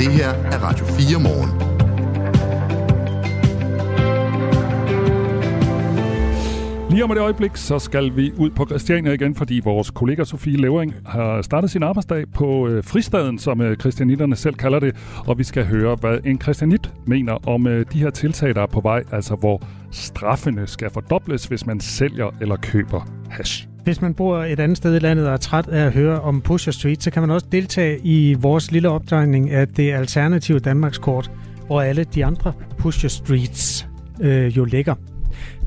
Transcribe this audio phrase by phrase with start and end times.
[0.00, 1.50] Det her er Radio 4 morgen.
[6.90, 10.56] Lige om et øjeblik, så skal vi ud på Christiania igen, fordi vores kollega Sofie
[10.56, 15.38] Levering har startet sin arbejdsdag på øh, fristaden, som øh, christianitterne selv kalder det, og
[15.38, 18.80] vi skal høre, hvad en christianit mener om øh, de her tiltag, der er på
[18.80, 23.69] vej, altså hvor straffene skal fordobles, hvis man sælger eller køber hash.
[23.90, 26.40] Hvis man bor et andet sted i landet og er træt af at høre om
[26.40, 31.30] Pusher Street, så kan man også deltage i vores lille optegning af det alternative Danmarkskort,
[31.66, 33.88] hvor alle de andre Pusher Streets
[34.20, 34.94] øh, jo ligger.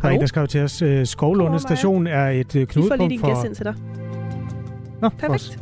[0.02, 2.82] Der er en, der skrev til os, øh, Skovlunde station er et øh, knudepunkt for...
[2.82, 3.76] Vi får lige din gæst ind til dig.
[5.02, 5.60] Nå, Perfekt.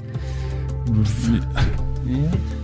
[2.08, 2.61] Ja.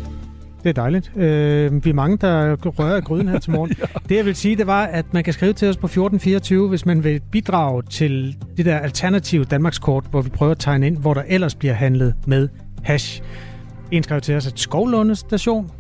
[0.68, 1.12] Det er dejligt.
[1.18, 3.72] Øh, vi er mange, der rører gryden her til morgen.
[3.80, 3.86] ja.
[4.10, 6.86] Det jeg vil sige, det var, at man kan skrive til os på 1424, hvis
[6.86, 11.14] man vil bidrage til det der alternative Danmarkskort, hvor vi prøver at tegne ind, hvor
[11.14, 12.50] der ellers bliver handlet med
[12.84, 13.22] hash.
[13.92, 15.72] En skrev til os, at Skovlunde station,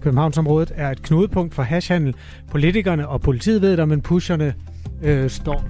[0.00, 2.14] Københavnsområdet, er et knudepunkt for hashhandel.
[2.50, 4.54] Politikerne og politiet ved det, men pusherne
[5.02, 5.64] øh, står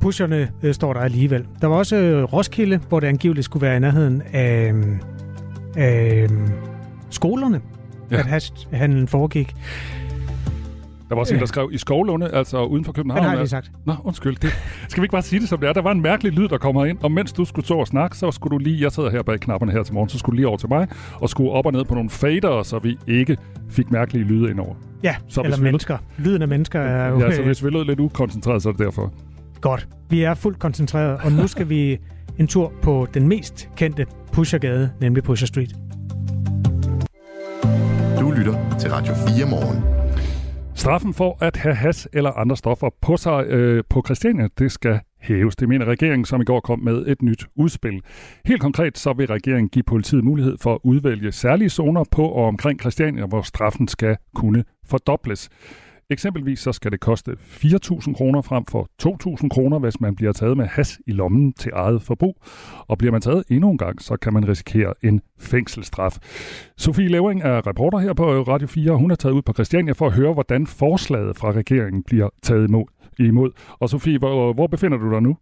[0.00, 1.46] pusherne øh, står der alligevel.
[1.60, 4.72] Der var også øh, Roskilde, hvor det angiveligt skulle være i nærheden af,
[5.76, 6.28] af
[7.10, 7.60] skolerne,
[8.10, 8.16] ja.
[8.16, 9.54] at handlen foregik.
[11.08, 13.22] Der var også en, der skrev i Skovlunde, altså uden for København.
[13.22, 13.70] Den har jeg sagt.
[13.86, 14.36] Nå, undskyld.
[14.36, 14.50] Det.
[14.88, 15.72] Skal vi ikke bare sige det, som det er?
[15.72, 18.16] Der var en mærkelig lyd, der kommer ind, og mens du skulle stå og snakke,
[18.16, 20.36] så skulle du lige, jeg sidder her bag knapperne her til morgen, så skulle du
[20.36, 23.36] lige over til mig og skulle op og ned på nogle fader, så vi ikke
[23.70, 24.74] fik mærkelige lyde indover.
[25.02, 25.98] Ja, så eller mennesker.
[26.16, 26.26] Lød...
[26.26, 27.20] Lyden af mennesker er jo...
[27.20, 29.12] Ja, så hvis vi lød lidt ukoncentreret, så er det derfor.
[29.60, 29.88] Godt.
[30.10, 31.98] Vi er fuldt koncentreret, og nu skal vi
[32.38, 35.74] en tur på den mest kendte Pushergade, nemlig Pusher Street.
[38.20, 39.84] Du lytter til Radio 4 morgen.
[40.74, 45.00] Straffen for at have has eller andre stoffer på sig øh, på Christiania, det skal
[45.20, 45.56] hæves.
[45.56, 48.00] Det mener regeringen, som i går kom med et nyt udspil.
[48.44, 52.44] Helt konkret så vil regeringen give politiet mulighed for at udvælge særlige zoner på og
[52.46, 55.48] omkring Christiania, hvor straffen skal kunne fordobles.
[56.10, 58.88] Eksempelvis så skal det koste 4.000 kroner frem for
[59.42, 62.42] 2.000 kroner, hvis man bliver taget med has i lommen til eget forbrug.
[62.88, 66.18] Og bliver man taget endnu en gang, så kan man risikere en fængselsstraf.
[66.76, 68.96] Sofie Levering er reporter her på Radio 4.
[68.96, 72.68] Hun er taget ud på Christiania for at høre, hvordan forslaget fra regeringen bliver taget
[72.68, 72.84] imod.
[73.18, 73.50] imod.
[73.80, 75.36] Og Sofie, hvor, hvor befinder du dig nu?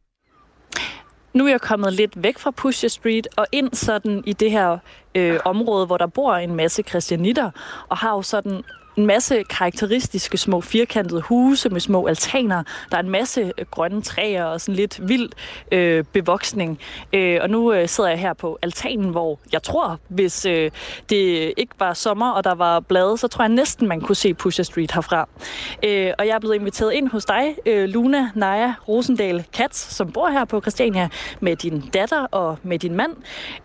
[1.35, 4.79] Nu er jeg kommet lidt væk fra Pusher Street og ind sådan i det her
[5.15, 7.51] øh, område, hvor der bor en masse kristianitter,
[7.89, 8.63] og har jo sådan
[8.97, 12.63] en masse karakteristiske små firkantede huse med små altaner.
[12.91, 15.29] Der er en masse øh, grønne træer og sådan lidt vild
[15.73, 16.79] øh, bevoksning.
[17.13, 20.71] Øh, og nu øh, sidder jeg her på altanen, hvor jeg tror, hvis øh,
[21.11, 24.35] det ikke var sommer og der var blade, så tror jeg næsten, man kunne se
[24.35, 25.29] Pusher Street herfra.
[25.85, 30.13] Øh, og jeg er blevet inviteret ind hos dig, øh, Luna Naja Rosendal Katz, som
[30.13, 31.09] bor her på Christiania
[31.41, 33.13] med din datter og med din mand.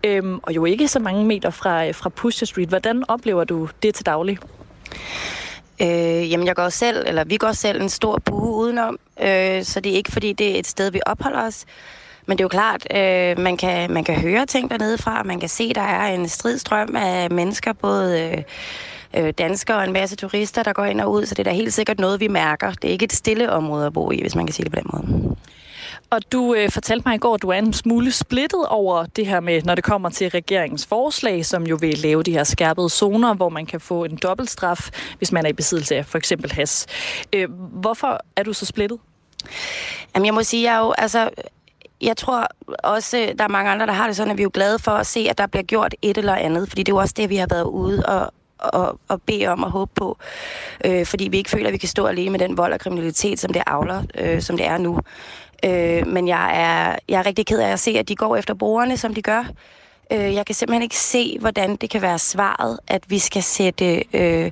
[0.04, 2.68] Øh, og jo ikke så mange meter fra, øh, fra Pusher Street.
[2.68, 4.38] Hvordan oplever du det til daglig?
[5.82, 9.80] Øh, jamen, jeg går selv, eller vi går selv en stor bue udenom, øh, så
[9.80, 11.64] det er ikke, fordi det er et sted, vi opholder os.
[12.26, 15.40] Men det er jo klart, øh, man, kan, man kan høre ting dernede fra, man
[15.40, 18.42] kan se, der er en stridstrøm af mennesker, både øh,
[19.24, 21.56] øh, danskere og en masse turister, der går ind og ud, så det er da
[21.56, 22.72] helt sikkert noget, vi mærker.
[22.72, 24.80] Det er ikke et stille område at bo i, hvis man kan sige det på
[24.80, 25.36] den måde.
[26.10, 29.26] Og du øh, fortalte mig i går, at du er en smule splittet over det
[29.26, 32.88] her med, når det kommer til regeringens forslag, som jo vil lave de her skærpede
[32.88, 36.52] zoner, hvor man kan få en dobbeltstraf, hvis man er i besiddelse af for eksempel
[36.52, 36.86] has.
[37.32, 38.98] Øh, hvorfor er du så splittet?
[40.14, 41.30] Jamen, jeg må sige, jeg er jo, altså,
[42.00, 42.48] jeg tror
[42.84, 44.78] også, øh, der er mange andre, der har det sådan, at vi er jo glade
[44.78, 47.14] for at se, at der bliver gjort et eller andet, fordi det er jo også
[47.16, 50.18] det, vi har været ude og, og, og bede om og håbe på,
[50.84, 53.40] øh, fordi vi ikke føler, at vi kan stå alene med den vold og kriminalitet,
[53.40, 55.00] som det avler, øh, som det er nu.
[55.64, 58.54] Øh, men jeg er, jeg er rigtig ked af at se, at de går efter
[58.54, 59.44] brugerne, som de gør.
[60.12, 64.04] Øh, jeg kan simpelthen ikke se, hvordan det kan være svaret, at vi skal sætte
[64.12, 64.50] øh,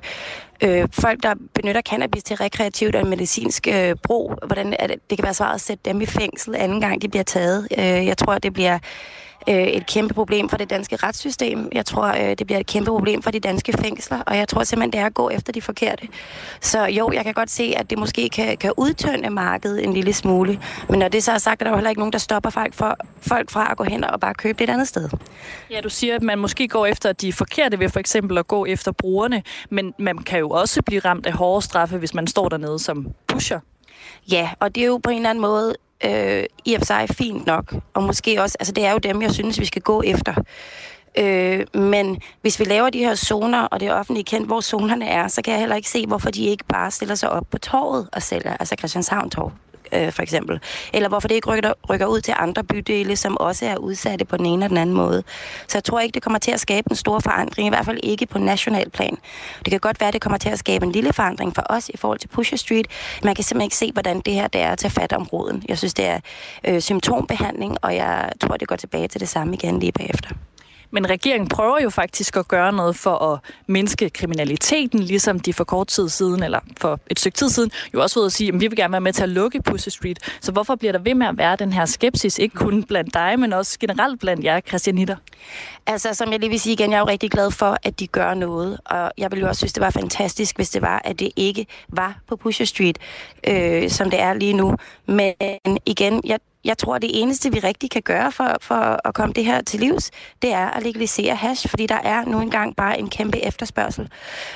[0.63, 5.23] øh, folk, der benytter cannabis til rekreativt og medicinsk øh, brug, hvordan at det kan
[5.23, 7.67] være svaret at sætte dem i fængsel anden gang, de bliver taget.
[7.77, 8.79] Øh, jeg tror, det bliver
[9.49, 11.69] øh, et kæmpe problem for det danske retssystem.
[11.71, 14.63] Jeg tror, øh, det bliver et kæmpe problem for de danske fængsler, og jeg tror
[14.63, 16.07] simpelthen, det er at gå efter de forkerte.
[16.61, 20.13] Så jo, jeg kan godt se, at det måske kan, kan udtønde markedet en lille
[20.13, 20.59] smule,
[20.89, 22.73] men når det så er sagt, er der jo heller ikke nogen, der stopper folk,
[22.73, 25.09] for, folk fra at gå hen og bare købe det et andet sted.
[25.71, 28.65] Ja, du siger, at man måske går efter de forkerte ved for eksempel at gå
[28.65, 32.49] efter brugerne, men man kan jo også blive ramt af hårde straffe, hvis man står
[32.49, 33.59] dernede som pusher.
[34.31, 37.07] Ja, og det er jo på en eller anden måde øh, i og for sig
[37.09, 37.75] fint nok.
[37.93, 40.33] Og måske også, altså det er jo dem, jeg synes, vi skal gå efter.
[41.19, 45.07] Øh, men hvis vi laver de her zoner, og det er offentligt kendt, hvor zonerne
[45.07, 47.57] er, så kan jeg heller ikke se, hvorfor de ikke bare stiller sig op på
[47.57, 49.51] torvet og sælger, altså Christianshavn Torv
[49.91, 50.59] øh, for eksempel.
[50.93, 54.37] Eller hvorfor det ikke rykker, rykker ud til andre bydele, som også er udsatte på
[54.37, 55.23] den ene eller den anden måde.
[55.67, 57.99] Så jeg tror ikke, det kommer til at skabe en stor forandring, i hvert fald
[58.03, 59.17] ikke på national plan.
[59.65, 61.97] Det kan godt være, det kommer til at skabe en lille forandring for os i
[61.97, 62.87] forhold til Pusher Street.
[63.23, 65.63] Man kan simpelthen ikke se, hvordan det her det er at tage fat om roden.
[65.67, 66.19] Jeg synes, det er
[66.63, 70.29] øh, symptombehandling, og jeg tror, det går tilbage til det samme igen lige bagefter.
[70.91, 75.63] Men regeringen prøver jo faktisk at gøre noget for at mindske kriminaliteten, ligesom de for
[75.63, 78.53] kort tid siden, eller for et stykke tid siden, jo også ved at sige, at
[78.53, 80.19] vi vil gerne være med til at lukke Pussy Street.
[80.41, 83.39] Så hvorfor bliver der ved med at være den her skepsis, ikke kun blandt dig,
[83.39, 85.15] men også generelt blandt jer, Christian Hitter?
[85.87, 88.07] Altså, som jeg lige vil sige igen, jeg er jo rigtig glad for, at de
[88.07, 91.19] gør noget, og jeg ville jo også synes, det var fantastisk, hvis det var, at
[91.19, 92.97] det ikke var på Pusher Street,
[93.47, 94.75] øh, som det er lige nu.
[95.05, 95.33] Men
[95.85, 99.45] igen, jeg, jeg tror, det eneste, vi rigtig kan gøre for, for at komme det
[99.45, 100.11] her til livs,
[100.41, 104.09] det er at legalisere hash, fordi der er nu engang bare en kæmpe efterspørgsel.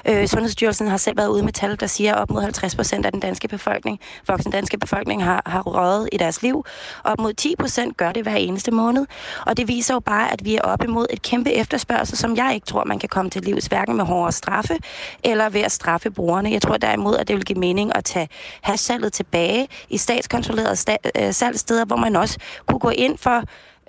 [0.05, 3.05] Øh, Sundhedsstyrelsen har selv været ude med tal, der siger, at op mod 50 procent
[3.05, 6.65] af den danske befolkning, voksen danske befolkning, har, har røget i deres liv.
[7.03, 9.05] Op mod 10 procent gør det hver eneste måned.
[9.45, 12.51] Og det viser jo bare, at vi er op imod et kæmpe efterspørgsel, som jeg
[12.55, 14.77] ikke tror, man kan komme til livs, hverken med hårdere straffe
[15.23, 16.51] eller ved at straffe brugerne.
[16.51, 18.29] Jeg tror derimod, at det vil give mening at tage
[18.61, 23.37] hashsalget tilbage i statskontrollerede sta- salgsteder, salgssteder, hvor man også kunne gå ind for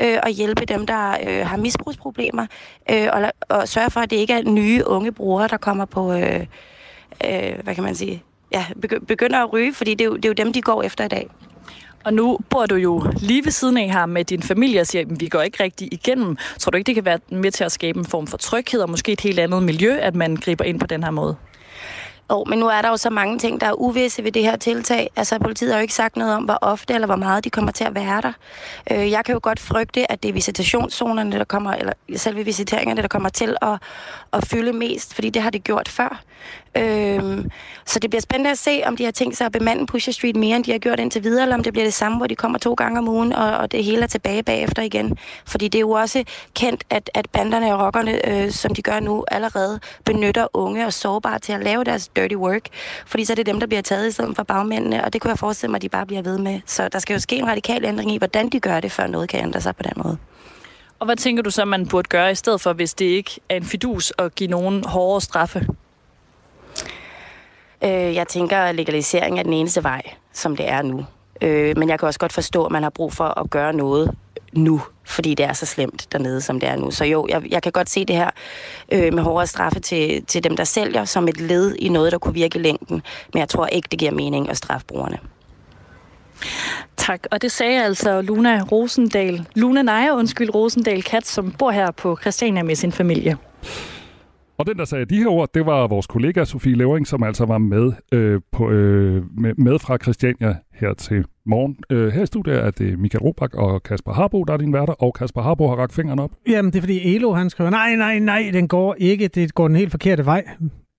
[0.01, 2.47] øh, at hjælpe dem, der øh, har misbrugsproblemer,
[2.91, 6.13] øh, og, og sørge for, at det ikke er nye unge brugere, der kommer på,
[6.13, 6.47] øh,
[7.25, 8.23] øh, hvad kan man sige,
[8.53, 8.67] ja,
[9.09, 11.09] begynder at ryge, fordi det er, jo, det er jo dem, de går efter i
[11.09, 11.29] dag.
[12.05, 15.03] Og nu bor du jo lige ved siden af her med din familie og siger,
[15.03, 16.37] at vi går ikke rigtig igennem.
[16.59, 18.91] Tror du ikke, det kan være med til at skabe en form for tryghed og
[18.91, 21.37] måske et helt andet miljø, at man griber ind på den her måde?
[22.33, 24.57] Oh, men nu er der jo så mange ting, der er uvisse ved det her
[24.57, 25.11] tiltag.
[25.17, 27.73] Altså, politiet har jo ikke sagt noget om, hvor ofte eller hvor meget de kommer
[27.73, 28.33] til at være der.
[28.91, 33.03] Øh, jeg kan jo godt frygte, at det er visitationszonerne, der kommer, eller selve visiteringerne,
[33.03, 33.79] der kommer til at,
[34.33, 36.23] at fylde mest, fordi det har det gjort før.
[36.77, 37.51] Øhm,
[37.87, 40.37] så det bliver spændende at se, om de har tænkt sig at bemande Pusher Street
[40.37, 42.35] mere, end de har gjort indtil videre, eller om det bliver det samme, hvor de
[42.35, 45.19] kommer to gange om ugen, og, og det hele er tilbage bagefter igen.
[45.47, 46.25] Fordi det er jo også
[46.55, 50.93] kendt, at, at banderne og rockerne, øh, som de gør nu, allerede benytter unge og
[50.93, 52.69] sårbare til at lave deres dirty work.
[53.07, 55.31] Fordi så er det dem, der bliver taget i stedet for bagmændene, og det kunne
[55.31, 56.61] jeg forestille mig, at de bare bliver ved med.
[56.67, 59.29] Så der skal jo ske en radikal ændring i, hvordan de gør det, før noget
[59.29, 60.17] kan ændre sig på den måde.
[60.99, 63.57] Og hvad tænker du så, man burde gøre i stedet for, hvis det ikke er
[63.57, 65.67] en fidus at give nogen hårdere straffe?
[67.85, 70.03] Øh, jeg tænker, at legalisering er den eneste vej,
[70.33, 71.07] som det er nu.
[71.43, 74.11] Øh, men jeg kan også godt forstå, at man har brug for at gøre noget
[74.53, 76.91] nu, fordi det er så slemt dernede, som det er nu.
[76.91, 78.31] Så jo, jeg, jeg kan godt se det her
[78.93, 82.19] øh, med hårdere straffe til, til dem, der sælger, som et led i noget, der
[82.19, 83.03] kunne virke i længden.
[83.33, 85.19] Men jeg tror ikke, det giver mening at straffe brugerne.
[86.97, 91.91] Tak, og det sagde altså Luna Rosendal, Luna Nejer, undskyld, Rosendal Kat, som bor her
[91.91, 93.37] på Christiania med sin familie.
[94.63, 97.45] Og den, der sagde de her ord, det var vores kollega Sofie Levering, som altså
[97.45, 101.77] var med, øh, på, øh, med, med fra Christiania her til morgen.
[101.91, 104.93] Øh, her i studiet er det Michael Robach og Kasper Harbo, der er din værter,
[104.93, 106.31] og Kasper Harbo har rakt fingeren op.
[106.49, 109.69] Jamen, det er fordi Elo, han skriver, nej, nej, nej, den går ikke, det går
[109.69, 110.45] den helt forkerte vej.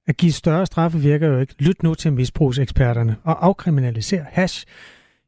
[0.08, 1.56] At give større straffe virker jo ikke.
[1.60, 4.66] Lyt nu til misbrugseksperterne og afkriminalisere hash.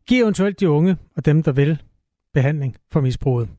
[0.08, 1.82] Giv eventuelt de unge og dem, der vil,
[2.34, 3.50] behandling for misbruget.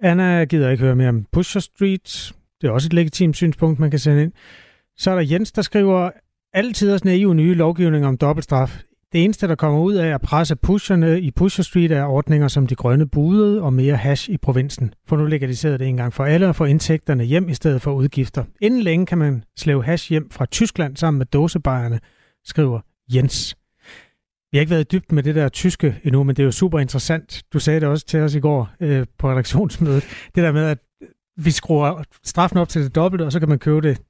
[0.00, 2.32] Anna gider ikke høre mere om Pusher Street.
[2.60, 4.32] Det er også et legitimt synspunkt, man kan sende ind.
[4.96, 6.10] Så er der Jens, der skriver,
[6.52, 8.82] altid også naive nye lovgivninger om dobbeltstraf.
[9.12, 12.66] Det eneste, der kommer ud af at presse pusherne i Pusher Street, er ordninger som
[12.66, 14.94] de grønne bude og mere hash i provinsen.
[15.08, 17.92] For nu legaliserer det en gang for alle og får indtægterne hjem i stedet for
[17.92, 18.44] udgifter.
[18.60, 22.00] Inden længe kan man slæve hash hjem fra Tyskland sammen med dåsebejerne,
[22.44, 22.80] skriver
[23.14, 23.56] Jens.
[24.52, 26.52] Vi har ikke været i dybden med det der tyske endnu, men det er jo
[26.52, 27.42] super interessant.
[27.52, 30.04] Du sagde det også til os i går øh, på redaktionsmødet.
[30.34, 30.78] Det der med, at
[31.36, 34.02] vi skruer straffen op til det dobbelte, og så kan man købe det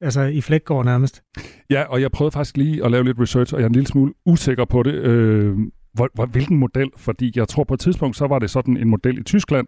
[0.00, 1.22] altså i flækgård nærmest.
[1.70, 3.86] Ja, og jeg prøvede faktisk lige at lave lidt research, og jeg er en lille
[3.86, 4.94] smule usikker på det.
[4.94, 5.56] Øh,
[5.92, 6.90] hvor, hvor, hvilken model?
[6.96, 9.66] Fordi jeg tror på et tidspunkt, så var det sådan en model i Tyskland,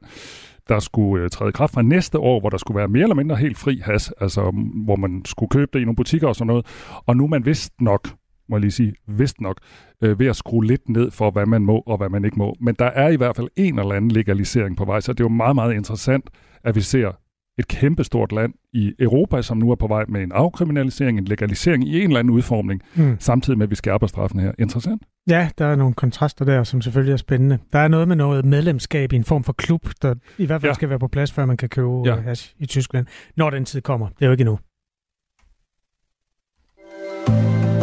[0.69, 3.15] der skulle øh, træde i kraft fra næste år, hvor der skulle være mere eller
[3.15, 4.53] mindre helt fri has, altså
[4.85, 6.67] hvor man skulle købe det i nogle butikker og sådan noget.
[7.07, 8.09] Og nu er man vist nok,
[8.49, 9.57] må jeg lige sige, vist nok,
[10.03, 12.57] øh, ved at skrue lidt ned for, hvad man må og hvad man ikke må.
[12.61, 15.25] Men der er i hvert fald en eller anden legalisering på vej, så det er
[15.25, 16.31] jo meget, meget interessant,
[16.67, 17.13] at vi ser
[17.59, 21.89] et kæmpestort land i Europa, som nu er på vej med en afkriminalisering, en legalisering
[21.89, 23.17] i en eller anden udformning, mm.
[23.21, 24.53] samtidig med, at vi skærper straffen her.
[24.59, 25.03] Interessant?
[25.29, 27.59] Ja, der er nogle kontraster der, som selvfølgelig er spændende.
[27.73, 30.71] Der er noget med noget medlemskab i en form for klub, der i hvert fald
[30.71, 30.75] ja.
[30.75, 32.15] skal være på plads, før man kan købe ja.
[32.15, 33.07] hash i Tyskland,
[33.37, 34.09] når den tid kommer.
[34.09, 34.59] Det er jo ikke endnu.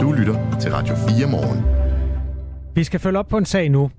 [0.01, 1.65] Du lytter til Radio 4 morgen.
[2.75, 3.91] Vi skal følge op på en sag nu,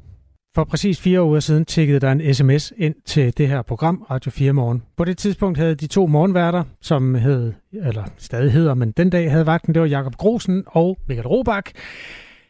[0.54, 4.30] for præcis fire uger siden tikkede der en sms ind til det her program, Radio
[4.30, 4.82] 4 Morgen.
[4.96, 9.30] På det tidspunkt havde de to morgenværter, som hed, eller stadig hedder, men den dag
[9.30, 11.72] havde vagten, det var Jakob Grosen og Michael Robach.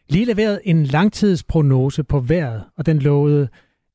[0.09, 3.47] lige leveret en langtidsprognose på vejret, og den lovede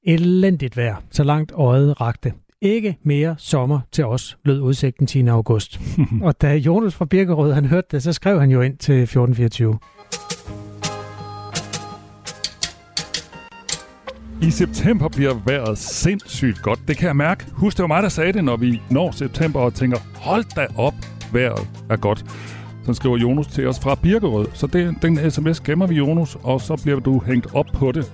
[0.07, 2.33] elendigt vejr, så langt øjet rakte.
[2.61, 5.27] Ikke mere sommer til os, lød udsigten 10.
[5.27, 5.81] august.
[6.23, 9.79] og da Jonas fra Birkerød han hørte det, så skrev han jo ind til 1424.
[14.43, 16.79] I september bliver vejret sindssygt godt.
[16.89, 17.45] Det kan jeg mærke.
[17.53, 20.67] Husk, det var mig, der sagde det, når vi når september og tænker, hold da
[20.77, 20.95] op,
[21.33, 22.25] vejret er godt.
[22.87, 24.47] Så skriver Jonas til os fra Birkerød.
[24.55, 28.13] Så det, den sms gemmer vi, Jonas, og så bliver du hængt op på det.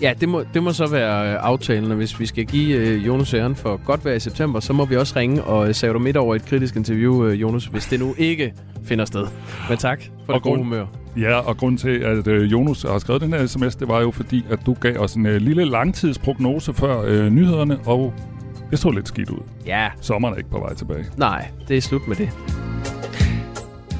[0.00, 3.06] Ja, det må, det må så være øh, aftalen, og hvis vi skal give øh,
[3.06, 5.92] Jonas æren for godt vejr i september, så må vi også ringe og øh, save
[5.92, 8.52] dig midt over et kritisk interview, øh, Jonas, hvis det nu ikke
[8.84, 9.26] finder sted.
[9.68, 10.86] Men tak for og det gode humør.
[11.16, 14.10] Ja, og grund til, at øh, Jonas har skrevet den her sms, det var jo
[14.10, 18.14] fordi, at du gav os en øh, lille langtidsprognose før øh, nyhederne, og
[18.70, 19.40] det så lidt skidt ud.
[19.66, 19.88] Ja.
[20.00, 21.04] Sommeren er ikke på vej tilbage.
[21.16, 22.30] Nej, det er slut med det.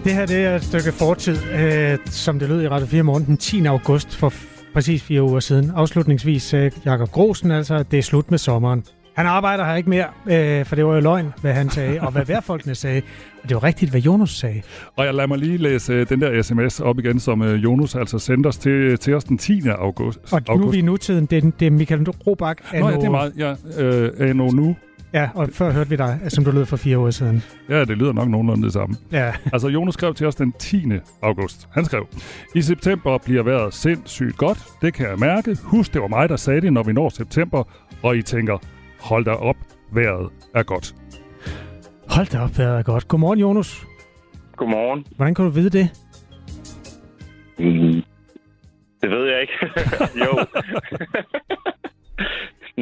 [0.05, 3.25] Det her det er et stykke fortid, øh, som det lød i Radio 4 morgen
[3.27, 3.67] den 10.
[3.67, 4.33] august for
[4.75, 5.73] præcis fire uger siden.
[5.75, 8.85] Afslutningsvis sagde Jakob Grosen altså, at det er slut med sommeren.
[9.17, 12.13] Han arbejder her ikke mere, øh, for det var jo løgn, hvad han sagde, og
[12.13, 13.03] hvad værfolkene sagde.
[13.43, 14.63] Og det var rigtigt, hvad Jonas sagde.
[14.97, 17.95] Og jeg lader mig lige læse øh, den der sms op igen, som øh, Jonas
[17.95, 19.63] altså sendte os til, til os den 10.
[19.69, 20.33] august.
[20.33, 21.27] Og nu er vi i nutiden.
[21.27, 22.63] Det er, det er Michael Robach.
[22.75, 23.33] Nå ja, det er meget.
[23.39, 24.77] Ja, øh, Anno nu.
[25.13, 27.43] Ja, og før hørte vi dig, som du lød for fire år siden.
[27.69, 28.97] Ja, det lyder nok nogenlunde det samme.
[29.13, 29.33] Ja.
[29.53, 30.85] Altså, Jonas skrev til os den 10.
[31.23, 31.69] august.
[31.73, 32.07] Han skrev,
[32.55, 34.59] I september bliver vejret sindssygt godt.
[34.83, 35.57] Det kan jeg mærke.
[35.63, 37.65] Husk, det var mig, der sagde det, når vi når september.
[38.03, 38.59] Og I tænker,
[39.09, 39.57] hold da op,
[39.93, 40.95] vejret er godt.
[42.15, 43.09] Hold da op, vejret er godt.
[43.09, 43.87] Godmorgen, Jonas.
[44.57, 45.07] Godmorgen.
[45.17, 45.87] Hvordan kan du vide det?
[47.59, 48.03] Mm.
[49.03, 49.57] Det ved jeg ikke.
[50.25, 50.33] jo.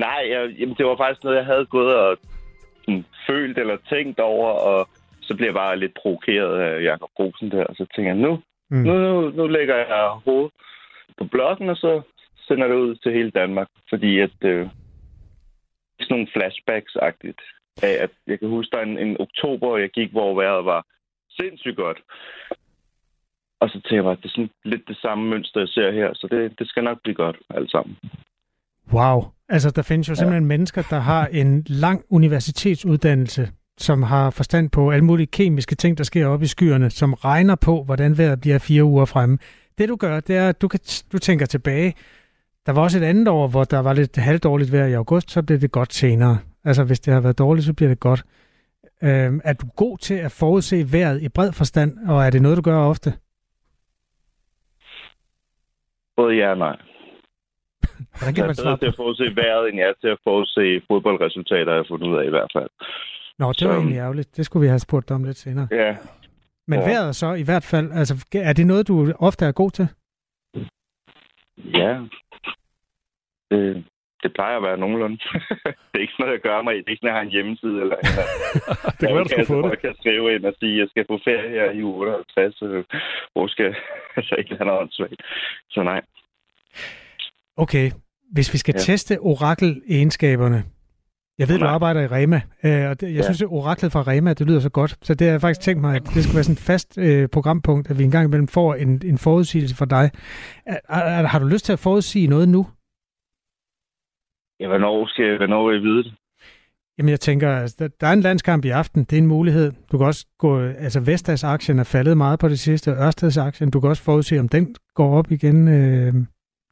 [0.05, 2.19] Nej, jeg, jamen, det var faktisk noget, jeg havde gået og
[2.85, 4.89] sådan, følt eller tænkt over, og
[5.21, 8.39] så blev jeg bare lidt provokeret af Jacob Grosen der, og så tænker jeg, nu,
[8.71, 8.77] mm.
[8.77, 10.53] nu, nu, nu lægger jeg hovedet
[11.19, 12.03] på bloggen, og så
[12.49, 14.69] sender det ud til hele Danmark, fordi at øh,
[16.01, 17.43] sådan nogle flashbacks-agtigt
[17.83, 20.87] af, at jeg kan huske, der en, en oktober, jeg gik, hvor vejret var
[21.31, 22.01] sindssygt godt.
[23.61, 26.11] Og så tænker jeg bare, det er sådan lidt det samme mønster, jeg ser her,
[26.15, 27.97] så det, det skal nok blive godt alt sammen.
[28.93, 29.25] Wow.
[29.49, 30.49] Altså, der findes jo simpelthen ja.
[30.49, 33.49] mennesker, der har en lang universitetsuddannelse,
[33.79, 37.55] som har forstand på alle mulige kemiske ting, der sker op i skyerne, som regner
[37.55, 39.39] på, hvordan vejret bliver fire uger fremme.
[39.79, 40.81] Det du gør, det er, at du, kan,
[41.13, 41.95] du tænker tilbage.
[42.67, 45.43] Der var også et andet år, hvor der var lidt halvdårligt vejr i august, så
[45.43, 46.39] blev det godt senere.
[46.65, 48.25] Altså, hvis det har været dårligt, så bliver det godt.
[49.03, 52.57] Øhm, er du god til at forudse vejret i bred forstand, og er det noget,
[52.57, 53.13] du gør ofte?
[56.17, 56.77] Både ja og nej.
[58.19, 61.73] Hvordan kan man svare til at forudse vejret, end jeg er til at forudse fodboldresultater,
[61.73, 62.71] jeg har fundet ud af i hvert fald.
[63.39, 64.37] Nå, det så, var egentlig ærgerligt.
[64.37, 65.69] Det skulle vi have spurgt om lidt senere.
[65.71, 65.97] Ja.
[66.67, 66.87] Men ja.
[66.87, 69.89] vejret så i hvert fald, altså, er det noget, du ofte er god til?
[71.57, 72.01] Ja.
[73.51, 73.85] Det,
[74.23, 75.19] det plejer at være nogenlunde.
[75.91, 76.79] det er ikke sådan noget, jeg gør mig i.
[76.79, 77.77] Det er ikke sådan, jeg har en hjemmeside.
[77.85, 78.27] Eller, eller.
[78.99, 79.71] det kan være, du skal få det.
[79.75, 82.59] Jeg kan skrive ind og sige, at jeg skal på ferie her i uge 58.
[83.33, 83.71] Hvor skal
[84.19, 84.93] altså ikke have noget
[85.75, 86.01] Så nej.
[87.57, 87.87] Okay,
[88.37, 88.81] hvis vi skal ja.
[88.89, 90.61] teste orakel-egenskaberne.
[91.39, 93.23] Jeg ved, du arbejder i Rema, øh, og det, jeg ja.
[93.23, 94.97] synes, at oraklet fra Rema, det lyder så godt.
[95.03, 97.29] Så det har jeg faktisk tænkt mig, at det skal være sådan et fast øh,
[97.29, 100.11] programpunkt, at vi engang imellem får en, en forudsigelse fra dig.
[100.67, 102.67] Er, er, har du lyst til at forudsige noget nu?
[104.65, 106.15] Ja, hvornår skal jeg, hvornår vil jeg vide det?
[106.99, 109.05] Jamen, jeg tænker, altså, der er en landskamp i aften.
[109.05, 109.73] Det er en mulighed.
[109.93, 110.61] Du kan også gå...
[110.61, 112.91] Altså, Vestas aktien er faldet meget på det sidste.
[112.91, 115.69] Ørsteds aktien, du kan også forudse, om den går op igen.
[115.69, 116.13] Øh,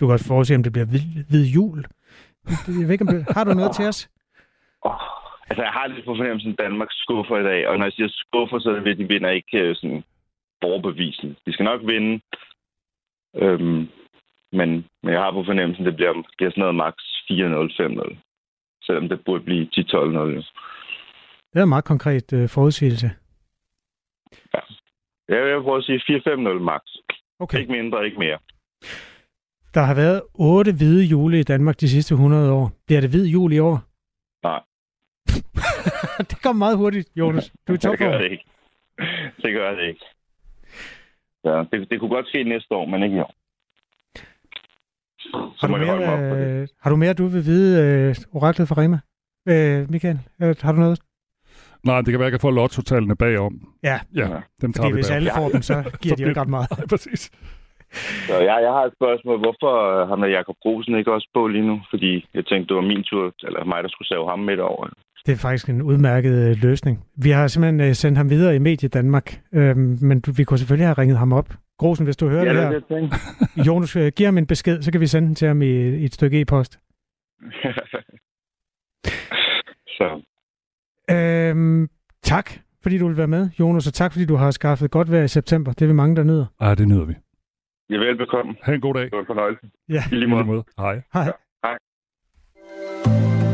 [0.00, 1.84] du kan også forudse, om det bliver hvid, hvid jul.
[2.68, 4.00] Jeg ved ikke, om det, har du noget til os?
[4.84, 5.00] Oh,
[5.48, 7.68] altså, jeg har lidt på fornemmelsen, at Danmark skuffer i dag.
[7.68, 10.02] Og når jeg siger skuffer, så er det, at de vinder ikke øh, sådan
[10.62, 11.34] overbevisende.
[11.46, 12.20] De skal nok vinde.
[13.36, 13.88] Øhm,
[14.58, 14.68] men,
[15.02, 18.16] men jeg har på fornemmelsen, at det bliver, bliver sådan noget max 4-0, 5-0.
[18.82, 19.82] Selvom det burde blive 10-12-0.
[21.52, 23.10] Det er en meget konkret øh, forudsigelse.
[24.54, 24.60] Ja.
[25.28, 26.82] Jeg vil prøve at sige 4-5-0 max.
[27.38, 27.58] Okay.
[27.60, 28.38] Ikke mindre, ikke mere.
[29.74, 32.70] Der har været otte hvide jule i Danmark de sidste 100 år.
[32.86, 33.80] Bliver det hvid jul i år?
[34.42, 34.60] Nej.
[36.30, 37.52] det kom meget hurtigt, Jonas.
[37.68, 38.44] Du er det gør det ikke.
[39.42, 40.04] Det gør det ikke.
[41.44, 43.34] Ja, det, det kunne godt ske næste år, men ikke i år.
[45.60, 48.98] Har du, mere, øh, har du mere, du vil vide, øh, oraklet fra Rema?
[49.48, 51.00] Øh, Michael, øh, har du noget?
[51.84, 52.82] Nej, det kan være, at jeg kan få lotto
[53.48, 53.54] om.
[53.82, 54.26] Ja, ja
[54.60, 56.70] dem tager Fordi vi hvis alle får dem, så giver de jo ikke ret meget.
[56.70, 57.30] Nej, præcis.
[58.28, 59.38] Så jeg, jeg har et spørgsmål.
[59.38, 59.72] Hvorfor
[60.08, 61.80] har med Jakob Rosen ikke også på lige nu?
[61.90, 64.88] Fordi jeg tænkte, det var min tur, eller mig, der skulle save ham midt over.
[65.26, 67.04] Det er faktisk en udmærket øh, løsning.
[67.16, 70.86] Vi har simpelthen øh, sendt ham videre i Medie Danmark, øhm, men vi kunne selvfølgelig
[70.86, 71.48] have ringet ham op.
[71.82, 72.54] Grosen, hvis du hører Ja, det
[72.88, 73.08] det er her,
[73.56, 73.64] det.
[73.66, 75.66] Jonas, øh, giv ham en besked, så kan vi sende den til ham i,
[76.02, 76.78] i et stykke e-post.
[79.96, 80.22] Så
[81.10, 81.88] Øhm,
[82.22, 82.50] tak,
[82.82, 85.28] fordi du vil være med, Jonas, og tak, fordi du har skaffet godt vejr i
[85.28, 85.72] september.
[85.72, 86.46] Det er vi mange, der nyder.
[86.60, 87.12] Ej, det nyder vi.
[87.88, 88.54] I er velbekomme.
[88.62, 89.02] Ha' en god dag.
[89.04, 89.66] Det var en fornøjelse.
[89.88, 90.02] Ja.
[90.12, 90.42] I lige I måde.
[90.42, 90.64] lige måde.
[90.78, 91.02] Hej.
[91.14, 91.32] Hej.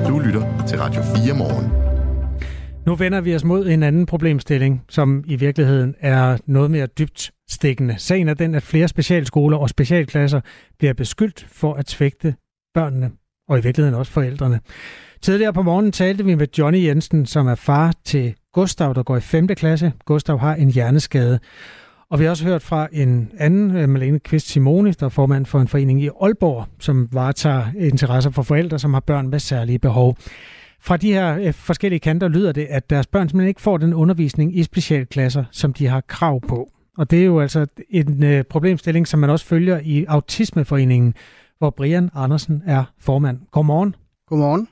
[0.08, 1.66] Du lytter til Radio 4 morgen.
[2.86, 7.30] Nu vender vi os mod en anden problemstilling, som i virkeligheden er noget mere dybt
[7.50, 7.94] stikkende.
[7.98, 10.40] Sagen er den, at flere specialskoler og specialklasser
[10.78, 12.34] bliver beskyldt for at svigte
[12.74, 13.10] børnene,
[13.48, 14.60] og i virkeligheden også forældrene.
[15.22, 19.16] Tidligere på morgenen talte vi med Johnny Jensen, som er far til Gustav, der går
[19.16, 19.48] i 5.
[19.48, 19.92] klasse.
[20.04, 21.38] Gustav har en hjerneskade.
[22.10, 25.46] Og vi har også hørt fra en anden, øh, Malene Kvist Simone, der er formand
[25.46, 29.78] for en forening i Aalborg, som varetager interesser for forældre, som har børn med særlige
[29.78, 30.16] behov.
[30.80, 33.94] Fra de her øh, forskellige kanter lyder det, at deres børn simpelthen ikke får den
[33.94, 36.70] undervisning i specialklasser, som de har krav på.
[36.98, 41.14] Og det er jo altså en øh, problemstilling, som man også følger i Autismeforeningen,
[41.58, 43.40] hvor Brian Andersen er formand.
[43.52, 43.94] Godmorgen.
[44.26, 44.68] Godmorgen.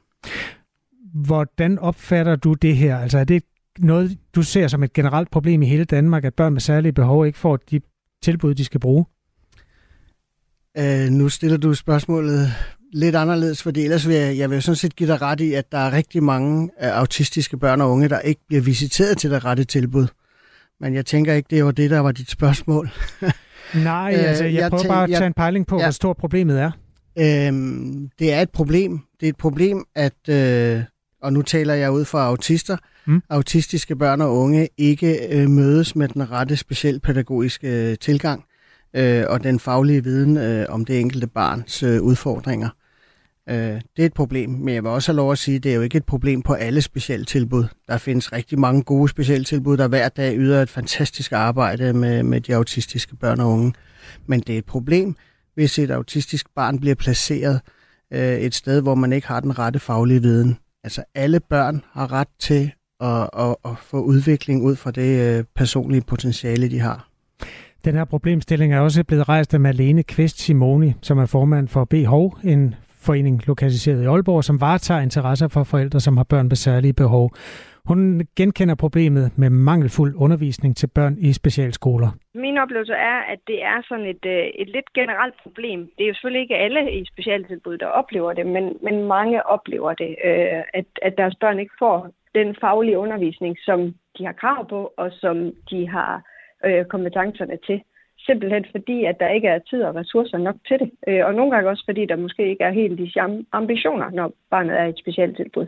[1.15, 2.99] Hvordan opfatter du det her?
[2.99, 3.43] Altså er det
[3.79, 7.27] noget, du ser som et generelt problem i hele Danmark, at børn med særlige behov
[7.27, 7.81] ikke får de
[8.23, 9.05] tilbud, de skal bruge?
[10.79, 12.49] Øh, nu stiller du spørgsmålet
[12.93, 15.73] lidt anderledes, fordi ellers vil jeg, jeg vil sådan set give dig ret i, at
[15.73, 19.45] der er rigtig mange øh, autistiske børn og unge, der ikke bliver visiteret til det
[19.45, 20.07] rette tilbud.
[20.81, 22.91] Men jeg tænker ikke, det var det, der var dit spørgsmål.
[23.75, 25.85] Nej, Øh, altså jeg, jeg prøver tænk- bare at tage en pejling på, ja.
[25.85, 26.71] hvor stort problemet er.
[27.19, 29.01] Øhm, det er et problem.
[29.21, 30.83] Det er et problem, at, øh,
[31.23, 33.23] og nu taler jeg ud fra autister, mm.
[33.31, 38.45] autistiske børn og unge ikke øh, mødes med den rette specialpædagogiske øh, tilgang
[38.97, 42.69] øh, og den faglige viden øh, om det enkelte barns øh, udfordringer.
[43.49, 43.57] Øh,
[43.97, 45.77] det er et problem, men jeg vil også have lov at sige, at det er
[45.77, 47.65] jo ikke et problem på alle specialtilbud.
[47.89, 52.41] Der findes rigtig mange gode specialtilbud, der hver dag yder et fantastisk arbejde med, med
[52.41, 53.75] de autistiske børn og unge.
[54.27, 55.17] Men det er et problem,
[55.55, 57.61] hvis et autistisk barn bliver placeret
[58.13, 60.59] øh, et sted, hvor man ikke har den rette faglige viden.
[60.85, 65.45] Altså alle børn har ret til at, at, at få udvikling ud fra det øh,
[65.57, 67.09] personlige potentiale, de har.
[67.85, 71.85] Den her problemstilling er også blevet rejst af Malene Kvist Simoni, som er formand for
[71.85, 72.75] BHov, en
[73.07, 77.31] forening lokaliseret i Aalborg, som varetager interesser for forældre, som har børn med særlige behov.
[77.91, 82.11] Hun genkender problemet med mangelfuld undervisning til børn i specialskoler.
[82.35, 85.81] Min oplevelse er, at det er sådan et, øh, et lidt generelt problem.
[85.99, 89.93] Det er jo selvfølgelig ikke alle i specialtilbud, der oplever det, men, men mange oplever
[89.95, 94.69] det, øh, at, at deres børn ikke får den faglige undervisning, som de har krav
[94.69, 96.23] på, og som de har
[96.65, 97.83] øh, kompetencerne til.
[98.27, 100.91] Simpelthen fordi, at der ikke er tid og ressourcer nok til det.
[101.09, 104.33] Øh, og nogle gange også fordi, der måske ikke er helt de samme ambitioner, når
[104.51, 105.67] barnet er i et specialtilbud.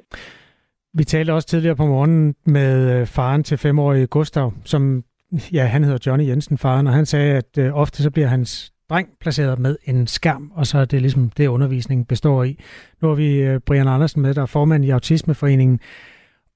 [0.95, 5.05] Vi talte også tidligere på morgenen med øh, faren til femårige Gustav, som,
[5.53, 8.73] ja, han hedder Johnny Jensen, faren, og han sagde, at øh, ofte så bliver hans
[8.91, 12.59] dreng placeret med en skærm, og så er det ligesom det, undervisningen består i.
[13.03, 15.81] Nu har vi øh, Brian Andersen med, der er formand i Autismeforeningen.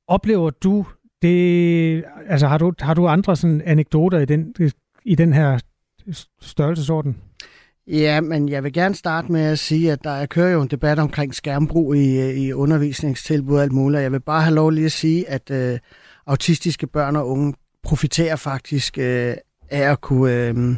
[0.09, 0.87] Oplever du
[1.23, 4.55] det, altså har du, har du andre sådan anekdoter i den,
[5.05, 5.59] i den her
[6.41, 7.17] størrelsesorden?
[7.87, 10.99] Ja, men jeg vil gerne starte med at sige, at der kører jo en debat
[10.99, 14.03] omkring skærmbrug i, i undervisningstilbud og alt muligt.
[14.03, 15.79] Jeg vil bare have lov lige at sige, at øh,
[16.27, 19.35] autistiske børn og unge profiterer faktisk øh,
[19.71, 20.77] af at kunne øh,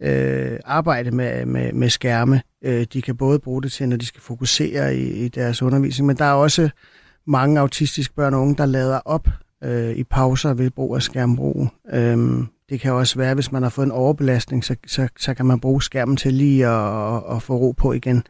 [0.00, 2.42] øh, arbejde med, med, med skærme.
[2.64, 6.06] Øh, de kan både bruge det til, når de skal fokusere i, i deres undervisning,
[6.06, 6.68] men der er også
[7.26, 9.28] mange autistiske børn og unge, der lader op
[9.64, 11.68] øh, i pauser ved brug af skærmbrug.
[11.92, 15.46] Øh, det kan også være, hvis man har fået en overbelastning, så, så, så kan
[15.46, 18.22] man bruge skærmen til lige at, at, at få ro på igen.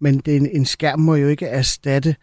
[0.00, 2.16] Men det, en, en skærm må jo ikke erstatte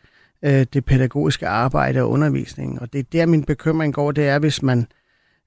[0.46, 2.80] øh, det pædagogiske arbejde og undervisningen.
[2.80, 4.88] Og det er der, min bekymring går, det er, hvis man...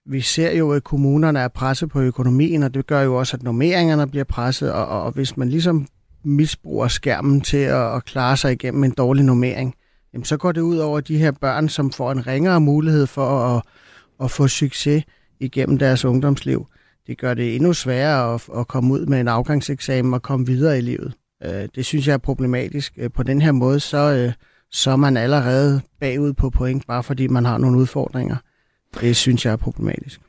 [0.06, 3.42] Vi ser jo, at kommunerne er presset på økonomien, og det gør jo også, at
[3.42, 5.86] normeringerne bliver presset, og, og, og hvis man ligesom
[6.24, 9.74] misbruger skærmen til at, at klare sig igennem en dårlig normering,
[10.12, 13.56] jamen så går det ud over de her børn, som får en ringere mulighed for
[13.56, 13.62] at,
[14.24, 15.04] at få succes
[15.40, 16.66] igennem deres ungdomsliv.
[17.06, 20.78] Det gør det endnu sværere at, at komme ud med en afgangseksamen og komme videre
[20.78, 21.12] i livet.
[21.44, 22.92] Øh, det synes jeg er problematisk.
[22.96, 24.32] Øh, på den her måde, så, øh,
[24.70, 28.36] så er man allerede bagud på point, bare fordi man har nogle udfordringer.
[29.00, 30.20] Det synes jeg er problematisk.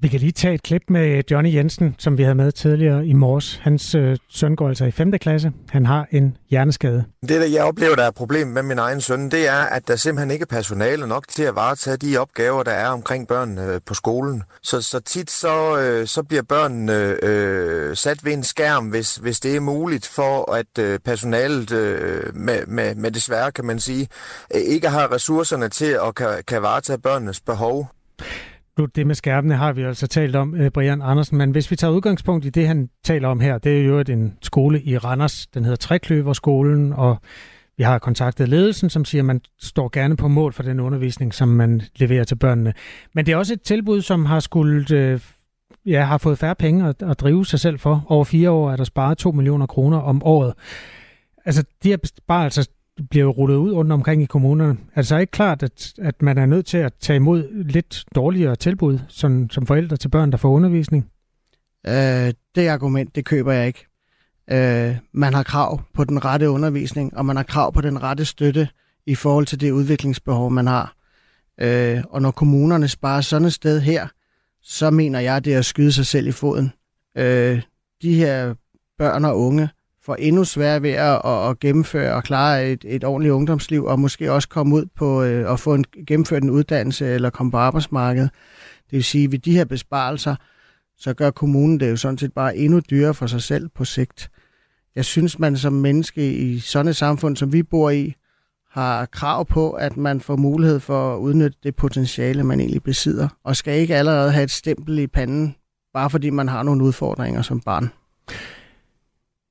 [0.00, 3.12] Vi kan lige tage et klip med Johnny Jensen, som vi havde med tidligere i
[3.12, 3.56] morges.
[3.62, 5.12] Hans øh, søn går altså i 5.
[5.12, 5.52] klasse.
[5.68, 7.04] Han har en hjerneskade.
[7.22, 9.96] Det, der jeg oplever, der er problemet med min egen søn, det er, at der
[9.96, 13.80] simpelthen ikke er personale nok til at varetage de opgaver, der er omkring børn øh,
[13.86, 14.42] på skolen.
[14.62, 19.40] Så, så tit så, øh, så bliver børnene øh, sat ved en skærm, hvis, hvis
[19.40, 24.08] det er muligt, for at øh, personalet øh, med, med, med desværre, kan man sige,
[24.54, 27.88] øh, ikke har ressourcerne til at kan, kan varetage børnenes behov
[28.86, 31.92] det med skærpene har vi altså talt om, øh, Brian Andersen, men hvis vi tager
[31.92, 35.64] udgangspunkt i det, han taler om her, det er jo en skole i Randers, den
[35.64, 37.18] hedder Trekløverskolen, og
[37.76, 41.34] vi har kontaktet ledelsen, som siger, at man står gerne på mål for den undervisning,
[41.34, 42.74] som man leverer til børnene.
[43.14, 45.20] Men det er også et tilbud, som har skulle øh,
[45.86, 48.04] ja, har fået færre penge at, at drive sig selv for.
[48.08, 50.54] Over fire år er der sparet 2 millioner kroner om året.
[51.44, 52.72] Altså, de her besparelser altså
[53.10, 54.78] bliver rullet ud rundt omkring i kommunerne.
[54.94, 58.04] Er det så ikke klart, at, at man er nødt til at tage imod lidt
[58.14, 61.10] dårligere tilbud som, som forældre til børn, der får undervisning?
[61.86, 63.86] Øh, det argument, det køber jeg ikke.
[64.50, 68.24] Øh, man har krav på den rette undervisning, og man har krav på den rette
[68.24, 68.68] støtte
[69.06, 70.94] i forhold til det udviklingsbehov, man har.
[71.60, 74.08] Øh, og når kommunerne sparer sådan et sted her,
[74.62, 76.72] så mener jeg, det er at skyde sig selv i foden.
[77.16, 77.62] Øh,
[78.02, 78.54] de her
[78.98, 79.68] børn og unge
[80.08, 84.00] får endnu sværere ved at, at, at gennemføre og klare et, et ordentligt ungdomsliv, og
[84.00, 87.56] måske også komme ud på øh, og få en, gennemført en uddannelse eller komme på
[87.56, 88.30] arbejdsmarkedet.
[88.84, 90.36] Det vil sige, at ved de her besparelser,
[90.98, 94.30] så gør kommunen det jo sådan set bare endnu dyrere for sig selv på sigt.
[94.94, 98.14] Jeg synes, man som menneske i sådan et samfund, som vi bor i,
[98.70, 103.28] har krav på, at man får mulighed for at udnytte det potentiale, man egentlig besidder,
[103.44, 105.54] og skal ikke allerede have et stempel i panden,
[105.94, 107.90] bare fordi man har nogle udfordringer som barn.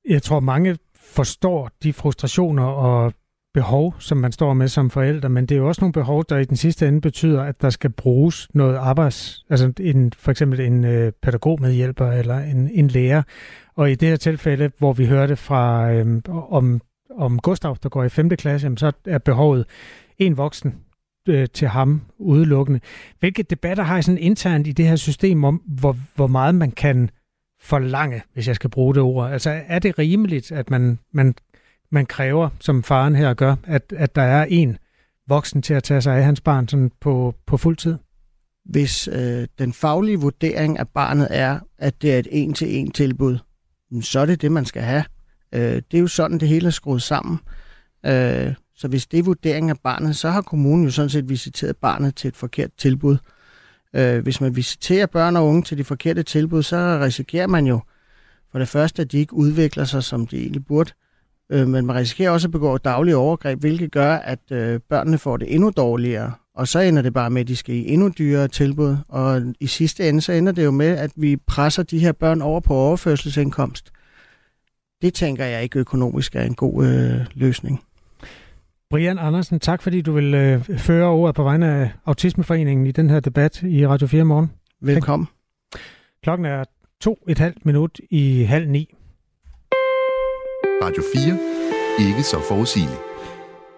[0.07, 3.13] Jeg tror, mange forstår de frustrationer og
[3.53, 6.37] behov, som man står med som forældre, men det er jo også nogle behov, der
[6.37, 10.59] i den sidste ende betyder, at der skal bruges noget arbejds, altså en, for eksempel
[10.59, 13.23] en øh, pædagogmedhjælper eller en, en lærer.
[13.75, 16.81] Og i det her tilfælde, hvor vi hørte fra øh, om
[17.17, 18.29] om Gustav, der går i 5.
[18.29, 19.65] klasse, jamen, så er behovet
[20.17, 20.75] en voksen
[21.29, 22.79] øh, til ham udelukkende.
[23.19, 26.71] Hvilke debatter har I sådan internt i det her system om, hvor, hvor meget man
[26.71, 27.09] kan
[27.59, 29.31] forlange, hvis jeg skal bruge det ord?
[29.31, 31.35] Altså er det rimeligt, at man, man,
[31.91, 34.77] man kræver, som faren her gør, at, at der er en
[35.27, 37.97] voksen til at tage sig af hans barn sådan på, på fuld tid?
[38.65, 43.37] Hvis øh, den faglige vurdering af barnet er, at det er et en-til-en tilbud,
[44.01, 45.03] så er det det, man skal have.
[45.53, 47.39] Øh, det er jo sådan, det hele er skruet sammen.
[48.05, 51.77] Øh, så hvis det er vurdering af barnet, så har kommunen jo sådan set visiteret
[51.77, 53.13] barnet til et forkert tilbud.
[53.13, 53.36] Øh,
[53.93, 57.79] Øh, hvis man visiterer børn og unge til de forkerte tilbud, så risikerer man jo
[58.51, 60.91] for det første, at de ikke udvikler sig, som de egentlig burde.
[61.51, 65.37] Øh, men man risikerer også at begå daglige overgreb, hvilket gør, at øh, børnene får
[65.37, 66.31] det endnu dårligere.
[66.55, 68.97] Og så ender det bare med, at de skal i endnu dyrere tilbud.
[69.07, 72.41] Og i sidste ende, så ender det jo med, at vi presser de her børn
[72.41, 73.91] over på overførselsindkomst
[75.01, 77.83] det tænker jeg ikke økonomisk er en god øh, løsning.
[78.89, 83.09] Brian Andersen, tak fordi du vil øh, føre ordet på vegne af Autismeforeningen i den
[83.09, 84.51] her debat i Radio 4 morgen.
[84.81, 85.27] Velkommen.
[86.23, 86.63] Klokken er
[87.01, 88.95] to et halvt minut i halv ni.
[90.83, 91.03] Radio
[91.99, 92.07] 4.
[92.07, 92.99] Ikke så forudsigeligt.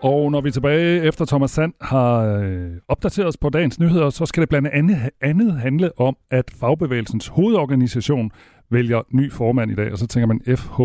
[0.02, 4.10] Og når vi er tilbage efter Thomas Sand har øh, opdateret os på dagens nyheder,
[4.10, 8.32] så skal det blandt andet, andet handle om, at fagbevægelsens hovedorganisation
[8.72, 10.82] vælger ny formand i dag, og så tænker man FH.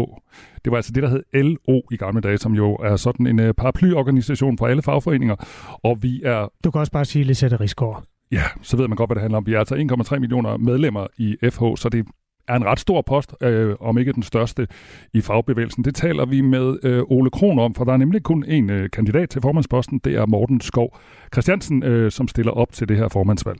[0.64, 3.40] Det var altså det, der hed LO i gamle dage, som jo er sådan en
[3.40, 5.36] øh, paraplyorganisation for alle fagforeninger,
[5.82, 6.52] og vi er...
[6.64, 8.04] Du kan også bare sige Lisette Rigsgaard.
[8.32, 9.46] Ja, så ved man godt, hvad det handler om.
[9.46, 9.74] Vi er altså
[10.14, 12.06] 1,3 millioner medlemmer i FH, så det
[12.48, 14.66] er en ret stor post, øh, om ikke den største
[15.14, 15.84] i fagbevægelsen.
[15.84, 18.90] Det taler vi med øh, Ole Kron om, for der er nemlig kun en øh,
[18.90, 19.98] kandidat til formandsposten.
[19.98, 20.98] Det er Morten Skov
[21.32, 23.58] Christiansen, øh, som stiller op til det her formandsvalg.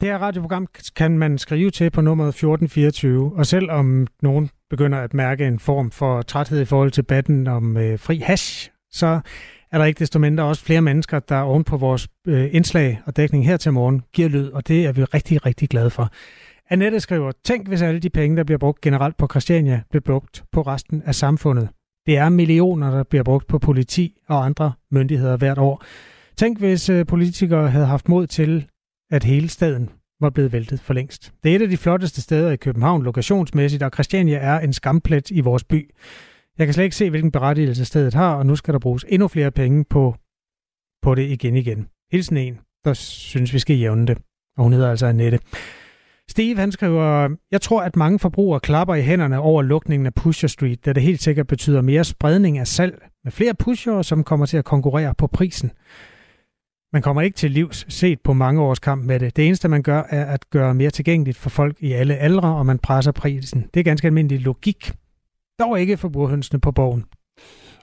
[0.00, 5.14] Det her radioprogram kan man skrive til på nummeret 1424, og selvom nogen begynder at
[5.14, 9.20] mærke en form for træthed i forhold til debatten om øh, fri hash, så
[9.72, 13.16] er der ikke desto mindre også flere mennesker, der oven på vores øh, indslag og
[13.16, 16.10] dækning her til morgen giver lyd, og det er vi rigtig, rigtig glade for.
[16.70, 20.44] Annette skriver, tænk hvis alle de penge, der bliver brugt generelt på Christiania, bliver brugt
[20.52, 21.68] på resten af samfundet.
[22.06, 25.84] Det er millioner, der bliver brugt på politi og andre myndigheder hvert år.
[26.36, 28.66] Tænk hvis øh, politikere havde haft mod til
[29.10, 29.90] at hele staden
[30.20, 31.32] var blevet væltet for længst.
[31.44, 35.30] Det er et af de flotteste steder i København lokationsmæssigt, og Christiania er en skamplet
[35.30, 35.90] i vores by.
[36.58, 39.28] Jeg kan slet ikke se, hvilken berettigelse stedet har, og nu skal der bruges endnu
[39.28, 40.14] flere penge på,
[41.02, 41.86] på det igen igen.
[42.12, 44.18] Hilsen en, der synes, vi skal jævne det.
[44.56, 45.38] Og hun hedder altså Annette.
[46.30, 50.48] Steve han skriver, jeg tror, at mange forbrugere klapper i hænderne over lukningen af Pusher
[50.48, 54.46] Street, da det helt sikkert betyder mere spredning af salg med flere pushere, som kommer
[54.46, 55.72] til at konkurrere på prisen.
[56.92, 59.36] Man kommer ikke til livs set på mange års kamp med det.
[59.36, 62.66] Det eneste, man gør, er at gøre mere tilgængeligt for folk i alle aldre, og
[62.66, 63.70] man presser prisen.
[63.74, 64.92] Det er ganske almindelig logik.
[65.58, 67.04] Dog ikke for burhønsene på borgen,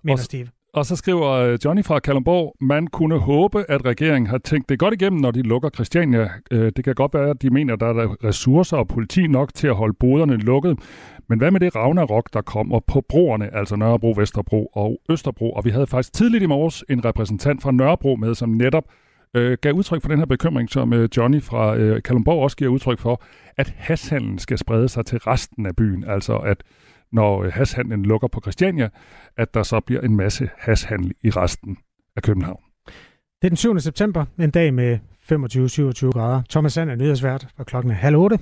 [0.03, 0.47] mener og, Steve.
[0.73, 4.79] Og så skriver øh, Johnny fra Kalundborg, man kunne håbe, at regeringen har tænkt det
[4.79, 6.29] godt igennem, når de lukker Christiania.
[6.51, 9.53] Øh, det kan godt være, at de mener, at der er ressourcer og politi nok
[9.53, 10.79] til at holde boderne lukket.
[11.27, 15.51] Men hvad med det Ragnarok, der kommer på broerne, altså Nørrebro, Vesterbro og Østerbro?
[15.51, 18.83] Og vi havde faktisk tidligt i morges en repræsentant fra Nørrebro med, som netop
[19.33, 22.71] øh, gav udtryk for den her bekymring, som øh, Johnny fra øh, Kalundborg også giver
[22.71, 23.21] udtryk for,
[23.57, 26.03] at hashandlen skal sprede sig til resten af byen.
[26.07, 26.63] Altså at
[27.13, 28.89] når øh, hashandlen lukker på Christiania,
[29.37, 31.77] at der så bliver en masse hashandel i resten
[32.15, 32.59] af København.
[33.41, 33.79] Det er den 7.
[33.79, 34.99] september, en dag med
[35.31, 36.41] 25-27 grader.
[36.49, 38.39] Thomas Sand er nyhedsvært, og klokken er halv otte.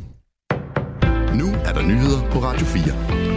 [1.40, 3.31] Nu er der nyheder på Radio 4.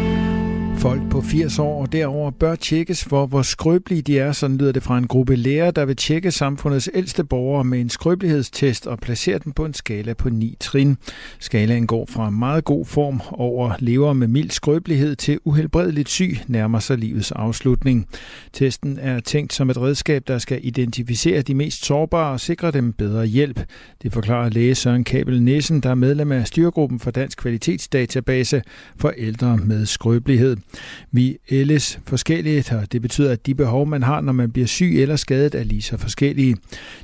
[0.85, 4.73] Folk på 80 år og derover bør tjekkes for, hvor skrøbelige de er, sådan lyder
[4.73, 8.99] det fra en gruppe læger, der vil tjekke samfundets ældste borgere med en skrøbelighedstest og
[8.99, 10.97] placere den på en skala på 9 trin.
[11.39, 16.79] Skalaen går fra meget god form over lever med mild skrøbelighed til uhelbredeligt syg, nærmer
[16.79, 18.07] sig livets afslutning.
[18.53, 22.93] Testen er tænkt som et redskab, der skal identificere de mest sårbare og sikre dem
[22.93, 23.61] bedre hjælp.
[24.03, 28.63] Det forklarer læge Søren Kabel Nissen, der er medlem af styregruppen for Dansk Kvalitetsdatabase
[28.97, 30.57] for ældre med skrøbelighed.
[31.13, 34.95] Vi ældes forskelligt, og det betyder, at de behov, man har, når man bliver syg
[35.03, 36.57] eller skadet, er lige så forskellige.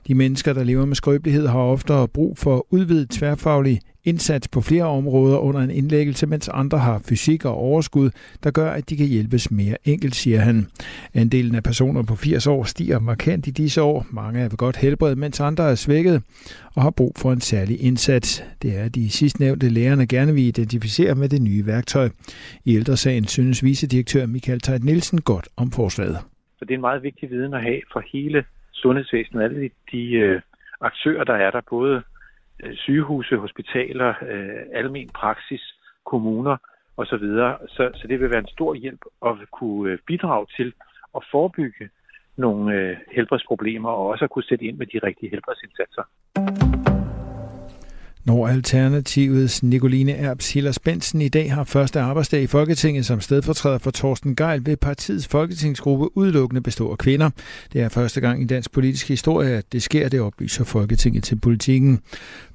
[0.08, 4.84] De mennesker, der lever med skrøbelighed, har ofte brug for udvidet tværfaglig indsats på flere
[4.84, 8.10] områder under en indlæggelse, mens andre har fysik og overskud,
[8.44, 10.66] der gør, at de kan hjælpes mere enkelt, siger han.
[11.14, 14.06] Andelen af personer på 80 år stiger markant i disse år.
[14.10, 16.22] Mange er ved godt helbred, mens andre er svækket
[16.76, 18.44] og har brug for en særlig indsats.
[18.62, 22.08] Det er de sidstnævnte lærerne gerne vil identificere med det nye værktøj.
[22.64, 26.18] I ældresagen synes vicedirektør Michael Tejt Nielsen godt om forslaget.
[26.58, 30.12] Så det er en meget vigtig viden at have for hele sundhedsvæsenet, alle de, de
[30.12, 30.40] øh,
[30.80, 32.02] aktører, der er der, både
[32.62, 36.56] Øh, sygehuse, hospitaler, øh, almen praksis, kommuner
[36.96, 37.26] osv.
[37.76, 40.72] Så, så det vil være en stor hjælp at kunne øh, bidrage til
[41.16, 41.88] at forebygge
[42.36, 46.02] nogle øh, helbredsproblemer og også at kunne sætte ind med de rigtige helbredsindsatser.
[48.24, 53.78] Når Alternativets Nicoline Erbs Hillers Bensen i dag har første arbejdsdag i Folketinget som stedfortræder
[53.78, 57.30] for Torsten Geil, vil partiets folketingsgruppe udelukkende bestå af kvinder.
[57.72, 61.36] Det er første gang i dansk politisk historie, at det sker, det oplyser Folketinget til
[61.36, 62.00] politikken.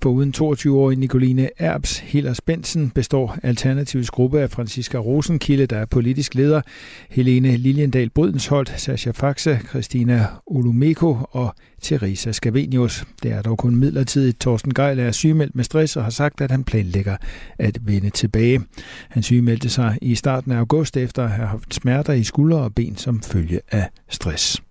[0.01, 5.85] For uden 22-årige Nicoline Erbs Hillers Bensen består Alternativets gruppe af Franziska Rosenkilde, der er
[5.85, 6.61] politisk leder,
[7.09, 13.05] Helene Liljendal Brydensholt, Sascha Faxe, Christina Olumeko og Teresa Scavenius.
[13.23, 14.39] Det er dog kun midlertidigt.
[14.39, 17.17] Torsten Geil er sygemeldt med stress og har sagt, at han planlægger
[17.57, 18.61] at vende tilbage.
[19.09, 22.75] Han sygemeldte sig i starten af august efter at have haft smerter i skuldre og
[22.75, 24.61] ben som følge af stress.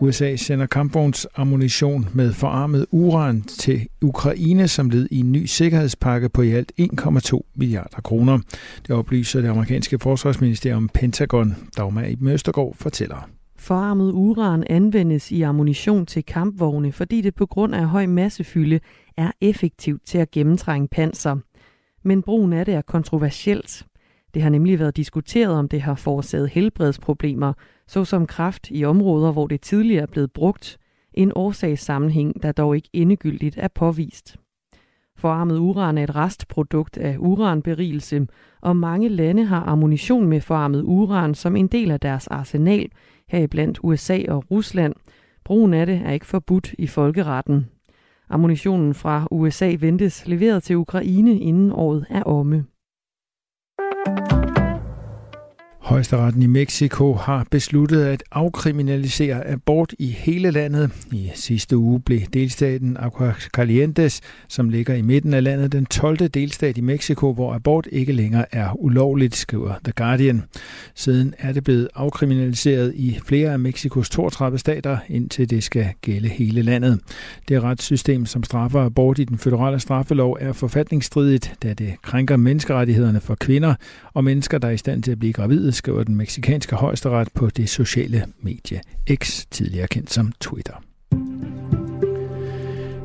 [0.00, 6.42] USA sender kampvognsammunition med forarmet uran til Ukraine som led i en ny sikkerhedspakke på
[6.42, 8.38] i alt 1,2 milliarder kroner.
[8.86, 11.56] Det oplyser det amerikanske forsvarsministerium Pentagon.
[11.76, 13.28] Dagmar i Østergaard fortæller.
[13.64, 18.80] Forarmet uran anvendes i ammunition til kampvogne, fordi det på grund af høj massefylde
[19.16, 21.36] er effektivt til at gennemtrænge panser.
[22.02, 23.86] Men brugen af det er kontroversielt.
[24.34, 27.52] Det har nemlig været diskuteret, om det har forårsaget helbredsproblemer,
[27.88, 30.78] såsom kræft i områder, hvor det tidligere er blevet brugt.
[31.14, 34.36] En årsagssammenhæng, der dog ikke endegyldigt er påvist.
[35.16, 38.26] Forarmet uran er et restprodukt af uranberigelse,
[38.60, 42.90] og mange lande har ammunition med forarmet uran som en del af deres arsenal,
[43.34, 44.94] heriblandt USA og Rusland.
[45.44, 47.66] Brugen af det er ikke forbudt i folkeretten.
[48.28, 52.64] Ammunitionen fra USA ventes leveret til Ukraine inden året er omme.
[55.84, 60.90] Højesteretten i Mexico har besluttet at afkriminalisere abort i hele landet.
[61.12, 66.18] I sidste uge blev delstaten Aguascalientes, som ligger i midten af landet, den 12.
[66.28, 70.42] delstat i Mexico, hvor abort ikke længere er ulovligt, skriver The Guardian.
[70.94, 76.28] Siden er det blevet afkriminaliseret i flere af Mexikos 32 stater, indtil det skal gælde
[76.28, 77.00] hele landet.
[77.48, 83.20] Det retssystem, som straffer abort i den føderale straffelov, er forfatningsstridigt, da det krænker menneskerettighederne
[83.20, 83.74] for kvinder
[84.14, 87.50] og mennesker, der er i stand til at blive gravide skriver den meksikanske højesteret på
[87.50, 88.80] det sociale medie
[89.14, 90.74] X, tidligere kendt som Twitter.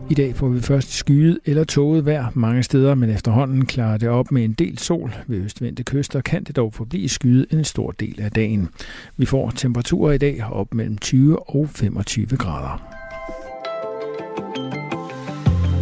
[0.10, 4.10] I dag får vi først skyet eller tåget vejr mange steder, men efterhånden klarer det
[4.10, 5.14] op med en del sol.
[5.28, 8.70] Ved østvendte kyster kan det dog forblive skyet en stor del af dagen.
[9.18, 13.00] Vi får temperaturer i dag op mellem 20 og 25 grader.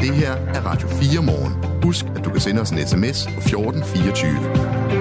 [0.01, 1.83] Det her er Radio 4 morgen.
[1.83, 4.96] Husk, at du kan sende os en sms på 1424.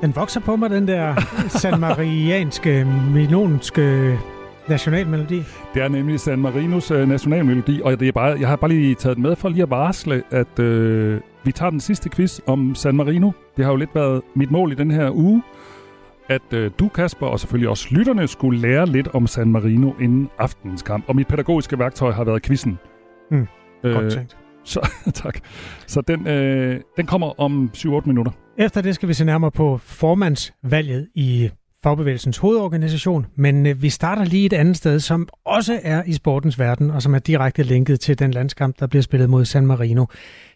[0.00, 1.14] Den vokser på mig, den der
[1.48, 4.18] San Marianske, milonske
[4.68, 5.42] nationalmelodi.
[5.74, 8.94] Det er nemlig San Marinos uh, nationalmelodi, og det er bare, jeg har bare lige
[8.94, 10.64] taget den med for lige at varsle, at uh,
[11.44, 13.30] vi tager den sidste quiz om San Marino.
[13.56, 15.42] Det har jo lidt været mit mål i den her uge,
[16.28, 20.28] at uh, du, Kasper, og selvfølgelig også lytterne, skulle lære lidt om San Marino inden
[20.38, 21.04] aftenens kamp.
[21.08, 22.78] Og mit pædagogiske værktøj har været quizzen.
[23.30, 23.46] Mm,
[23.84, 24.36] uh, godt tænkt.
[24.64, 24.90] Så,
[25.22, 25.38] tak.
[25.86, 28.32] Så den, øh, den kommer om 7-8 minutter.
[28.60, 31.50] Efter det skal vi se nærmere på formandsvalget i
[31.82, 36.58] Fagbevægelsens hovedorganisation, men øh, vi starter lige et andet sted, som også er i sportens
[36.58, 40.06] verden, og som er direkte linket til den landskamp, der bliver spillet mod San Marino.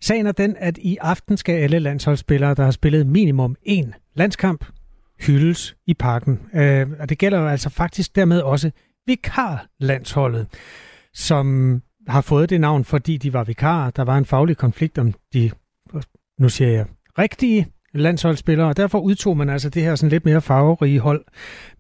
[0.01, 4.65] Sagen er den, at i aften skal alle landsholdsspillere, der har spillet minimum én landskamp,
[5.21, 6.41] hyldes i parken.
[6.55, 8.71] Øh, og det gælder jo altså faktisk dermed også
[9.07, 10.47] vikarlandsholdet,
[11.15, 13.91] som har fået det navn, fordi de var vikarer.
[13.91, 15.51] Der var en faglig konflikt om de,
[16.39, 16.87] nu siger jeg,
[17.19, 21.25] rigtige landsholdsspillere, og derfor udtog man altså det her sådan lidt mere farverige hold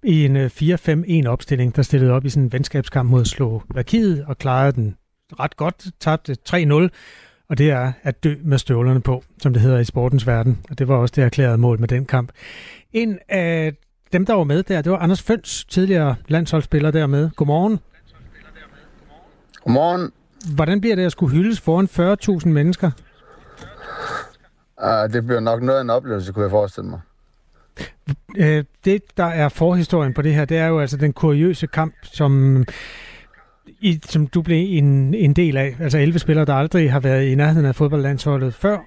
[0.02, 0.48] i en 4-5-1
[0.90, 4.96] øh, opstilling, der stillede op i sådan en venskabskamp mod Slovakiet og klarede den
[5.40, 6.88] ret godt, tabte 3-0,
[7.48, 10.78] og det er at dø med støvlerne på, som det hedder i sportens verden, og
[10.78, 12.32] det var også det erklærede mål med den kamp.
[12.92, 13.74] En af
[14.12, 17.30] dem, der var med der, det var Anders Føns, tidligere landsholdsspiller der med.
[17.36, 17.80] Godmorgen.
[19.64, 20.12] Godmorgen.
[20.54, 21.88] Hvordan bliver det at skulle hyldes foran
[22.42, 22.90] 40.000 mennesker?
[24.82, 27.00] Uh, det bliver nok noget af en oplevelse, kunne jeg forestille mig.
[28.38, 31.94] Uh, det, der er forhistorien på det her, det er jo altså den kuriøse kamp,
[32.02, 32.64] som,
[33.66, 35.76] i, som du blev en, en del af.
[35.80, 38.78] Altså 11 spillere, der aldrig har været i nærheden af fodboldlandsholdet før,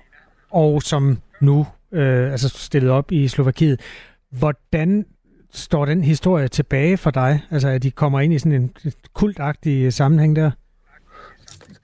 [0.51, 3.81] og som nu øh, altså stillet op i Slovakiet.
[4.31, 5.05] Hvordan
[5.51, 7.41] står den historie tilbage for dig?
[7.51, 8.73] Altså at de kommer ind i sådan en
[9.13, 10.51] kultagtig sammenhæng der?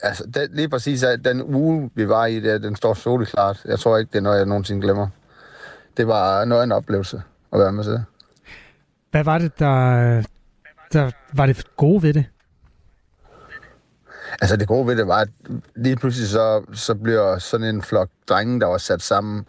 [0.03, 3.61] Altså, den, lige præcis at den uge, vi var i, der, den står så klart.
[3.65, 5.07] Jeg tror ikke, det er noget, jeg nogensinde glemmer.
[5.97, 7.21] Det var noget af en oplevelse
[7.53, 8.03] at være med til.
[9.11, 10.23] Hvad var det, der,
[10.93, 12.25] der var det gode ved det?
[14.41, 15.29] Altså det gode ved det var, at
[15.75, 19.45] lige pludselig så, så bliver sådan en flok drenge, der var sat sammen.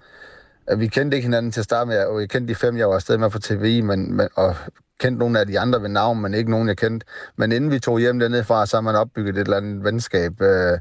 [0.77, 2.95] Vi kendte ikke hinanden til at starte med, og jeg kendte de fem, jeg var
[2.95, 4.57] afsted med fra TVI, men, men, og
[5.01, 7.07] kendt nogle af de andre ved navn, men ikke nogen, jeg kendte.
[7.37, 10.41] Men inden vi tog hjem dernede fra, så har man opbygget et eller andet venskab,
[10.41, 10.79] øh,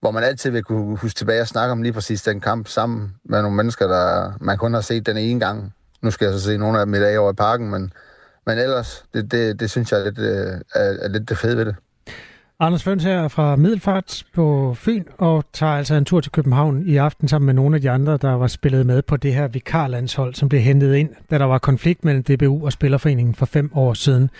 [0.00, 3.14] hvor man altid vil kunne huske tilbage og snakke om lige præcis den kamp sammen
[3.24, 5.74] med nogle mennesker, der man kun har set den ene gang.
[6.02, 7.92] Nu skal jeg så se nogle af dem i dag over i parken, men,
[8.46, 11.56] men ellers, det, det, det synes jeg er lidt, øh, er, er lidt det fede
[11.56, 11.76] ved det.
[12.60, 16.96] Anders Føns her fra Middelfart på Fyn, og tager altså en tur til København i
[16.96, 20.34] aften sammen med nogle af de andre, der var spillet med på det her vikarlandshold,
[20.34, 23.94] som blev hentet ind, da der var konflikt mellem DBU og Spillerforeningen for fem år
[23.94, 24.30] siden.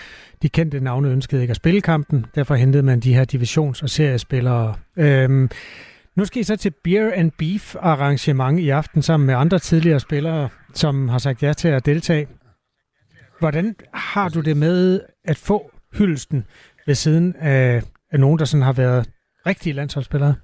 [0.42, 3.90] De kendte navne ønskede ikke at spille kampen, derfor hentede man de her divisions- og
[3.90, 4.74] seriespillere.
[4.96, 5.50] Øhm,
[6.16, 10.00] nu skal I så til Beer and Beef arrangement i aften sammen med andre tidligere
[10.00, 12.26] spillere, som har sagt ja til at deltage.
[13.38, 16.44] Hvordan har du det med at få hyldelsen
[16.86, 19.08] ved siden af af nogen, der sådan har været
[19.46, 20.34] rigtige landsholdsspillere?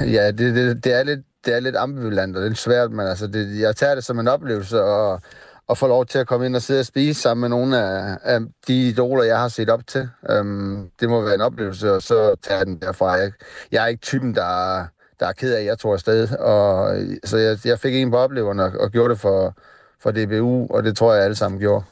[0.00, 3.26] Ja, det, det, det, er lidt, det er lidt ambivalent og lidt svært, men altså
[3.26, 5.20] det, jeg tager det som en oplevelse og,
[5.68, 8.18] og få lov til at komme ind og sidde og spise sammen med nogle af,
[8.22, 10.08] af de idoler, jeg har set op til.
[10.40, 13.12] Um, det må være en oplevelse, og så tager jeg den derfra.
[13.12, 13.32] Jeg,
[13.72, 14.84] jeg er ikke typen, der,
[15.20, 16.36] der er ked af, at jeg tog afsted.
[16.36, 19.54] Og, så jeg, jeg fik en på opleveren og, og gjorde det for,
[20.02, 21.84] for DBU, og det tror jeg alle sammen gjorde.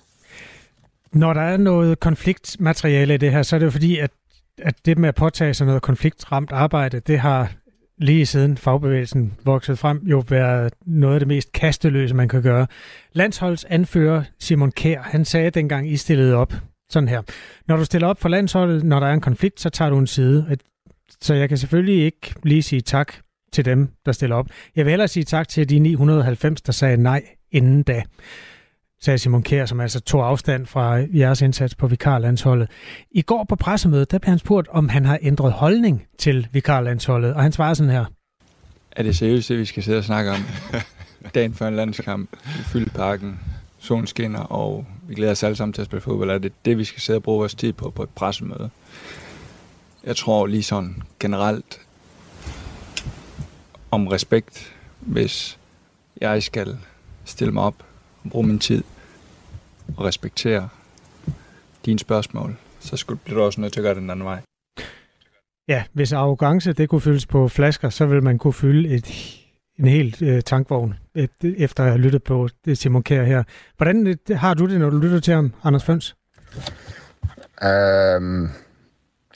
[1.14, 4.11] Når der er noget konfliktmateriale i det her, så er det jo fordi, at,
[4.59, 7.53] at det med at påtage sig noget konfliktramt arbejde, det har
[7.98, 12.66] lige siden fagbevægelsen vokset frem, jo været noget af det mest kasteløse, man kan gøre.
[13.12, 16.55] Landsholdsanfører Simon Kær, han sagde dengang, I stillede op
[16.90, 17.22] sådan her.
[17.68, 20.07] Når du stiller op for landsholdet, når der er en konflikt, så tager du en
[20.07, 20.57] side.
[21.20, 23.14] Så jeg kan selvfølgelig ikke lige sige tak
[23.53, 24.46] til dem, der stiller op.
[24.77, 28.03] Jeg vil hellere sige tak til de 990, der sagde nej inden da
[29.04, 32.68] sagde Simon Kjær, som altså tog afstand fra jeres indsats på vikarlandsholdet.
[33.10, 37.34] I går på pressemødet, der blev han spurgt, om han har ændret holdning til vikarlandsholdet,
[37.34, 38.04] og han svarede sådan her.
[38.92, 40.38] Er det seriøst det, vi skal sidde og snakke om?
[41.34, 43.40] Dagen før en landskamp, i fyldt parken,
[43.78, 46.30] solen skinner, og vi glæder os alle sammen til at spille fodbold.
[46.30, 48.70] Er det det, vi skal sidde og bruge vores tid på på et pressemøde?
[50.04, 51.80] Jeg tror lige sådan generelt
[53.90, 55.58] om respekt, hvis
[56.20, 56.78] jeg skal
[57.24, 57.84] stille mig op
[58.24, 58.82] og bruge min tid
[59.96, 60.68] og respektere
[61.84, 64.40] dine spørgsmål, så bliver du også nødt til at gøre det den anden vej.
[65.68, 69.36] Ja, hvis arrogance det kunne fyldes på flasker, så vil man kunne fylde et,
[69.78, 73.42] en helt øh, tankvogn, et, efter at have lyttet på det Simon Kjær her.
[73.76, 76.16] Hvordan det, øh, har du det, når du lytter til ham, Anders Føns?
[77.62, 78.50] Um,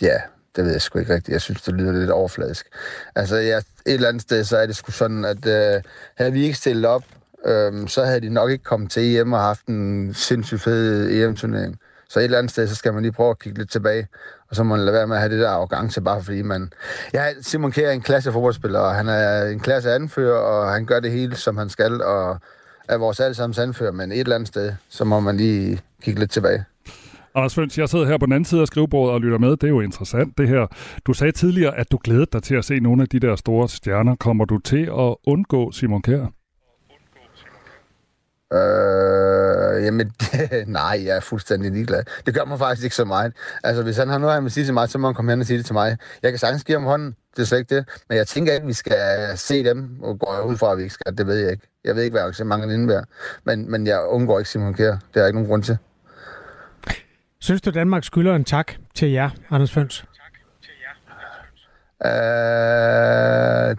[0.02, 0.16] ja,
[0.56, 1.32] det ved jeg sgu ikke rigtigt.
[1.32, 2.66] Jeg synes, det lyder lidt overfladisk.
[3.14, 5.82] Altså, ja, et eller andet sted, så er det sgu sådan, at øh,
[6.16, 7.05] havde vi ikke stillet op,
[7.47, 11.78] øhm, så havde de nok ikke kommet til EM og haft en sindssygt fed EM-turnering.
[12.09, 14.07] Så et eller andet sted, så skal man lige prøve at kigge lidt tilbage,
[14.51, 16.72] og så må man lade være med at have det der arrogance, bare fordi man...
[17.14, 20.86] Ja, Simon Kjær er en klasse fodboldspiller, og han er en klasse anfører, og han
[20.86, 22.39] gør det hele, som han skal, og
[22.89, 26.30] er vores allesammens anfører, men et eller andet sted, så må man lige kigge lidt
[26.30, 26.64] tilbage.
[27.34, 29.51] Anders Føns, jeg sidder her på den anden side af skrivebordet og lytter med.
[29.51, 30.66] Det er jo interessant, det her.
[31.07, 33.68] Du sagde tidligere, at du glædede dig til at se nogle af de der store
[33.68, 34.16] stjerner.
[34.16, 36.26] Kommer du til at undgå Simon Kjær?
[38.53, 40.12] Øh, jamen,
[40.66, 42.03] nej, jeg er fuldstændig ligeglad.
[42.26, 43.32] Det gør mig faktisk ikke så meget.
[43.64, 45.40] Altså, hvis han har noget, han vil sige til mig, så må han komme hen
[45.40, 45.99] og sige det til mig.
[46.22, 47.88] Jeg kan sagtens give ham hånden, det er slet ikke det.
[48.09, 48.99] Men jeg tænker ikke, at vi skal
[49.38, 51.18] se dem, og går jeg ud fra, at vi ikke skal.
[51.18, 51.68] Det ved jeg ikke.
[51.84, 53.05] Jeg ved ikke, hvad arrangementet indebærer.
[53.44, 54.96] Men, men jeg undgår ikke Simon Kjær.
[55.14, 55.78] Det er ikke nogen grund til.
[57.40, 60.05] Synes du, Danmark skylder en tak til jer, Anders Føns?
[62.07, 63.76] Øh,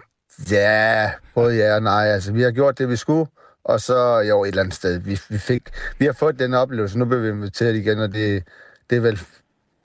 [0.52, 2.06] ja, både ja og nej.
[2.06, 3.26] Altså, vi har gjort det, vi skulle,
[3.70, 4.98] og så jo et eller andet sted.
[4.98, 5.62] Vi, vi, fik,
[5.98, 8.44] vi har fået den oplevelse, nu bliver vi inviteret igen, og det,
[8.90, 9.20] det er vel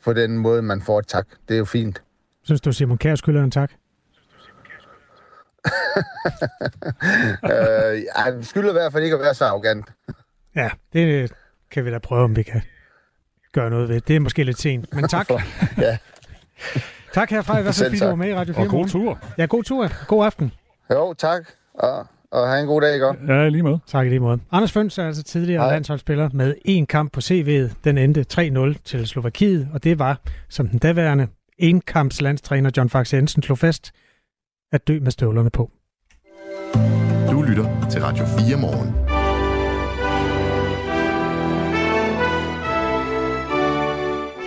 [0.04, 1.28] på den måde, man får et tak.
[1.48, 2.02] Det er jo fint.
[2.44, 3.72] Synes du, Simon Kjær skylder en tak?
[7.44, 9.86] øh, jeg skylder i hvert fald ikke at være så arrogant.
[10.56, 11.32] Ja, det
[11.72, 12.62] kan vi da prøve, om vi kan
[13.54, 14.02] gøre noget ved.
[14.02, 15.30] Det er måske lidt sent, men tak.
[15.78, 15.98] ja.
[17.14, 19.20] Tak herfra, i hvert fald fordi du var med i Radio 4 Og god tur.
[19.38, 20.06] Ja, god tur.
[20.08, 20.52] God aften.
[20.92, 21.44] Jo, tak.
[21.74, 23.34] Og, og have en god dag, ikke?
[23.34, 23.80] Ja, lige måde.
[23.88, 24.40] Tak i lige måde.
[24.52, 25.72] Anders Føns er altså tidligere Hej.
[25.72, 27.74] landsholdsspiller med en kamp på CV'et.
[27.84, 30.20] Den endte 3-0 til Slovakiet, og det var,
[30.50, 33.92] som den daværende enkamps landstræner John Fax Jensen slog fast,
[34.72, 35.72] at dø med støvlerne på.
[37.32, 38.96] Du lytter til Radio 4 morgen.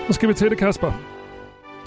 [0.07, 0.93] Så skal vi til det, Kasper.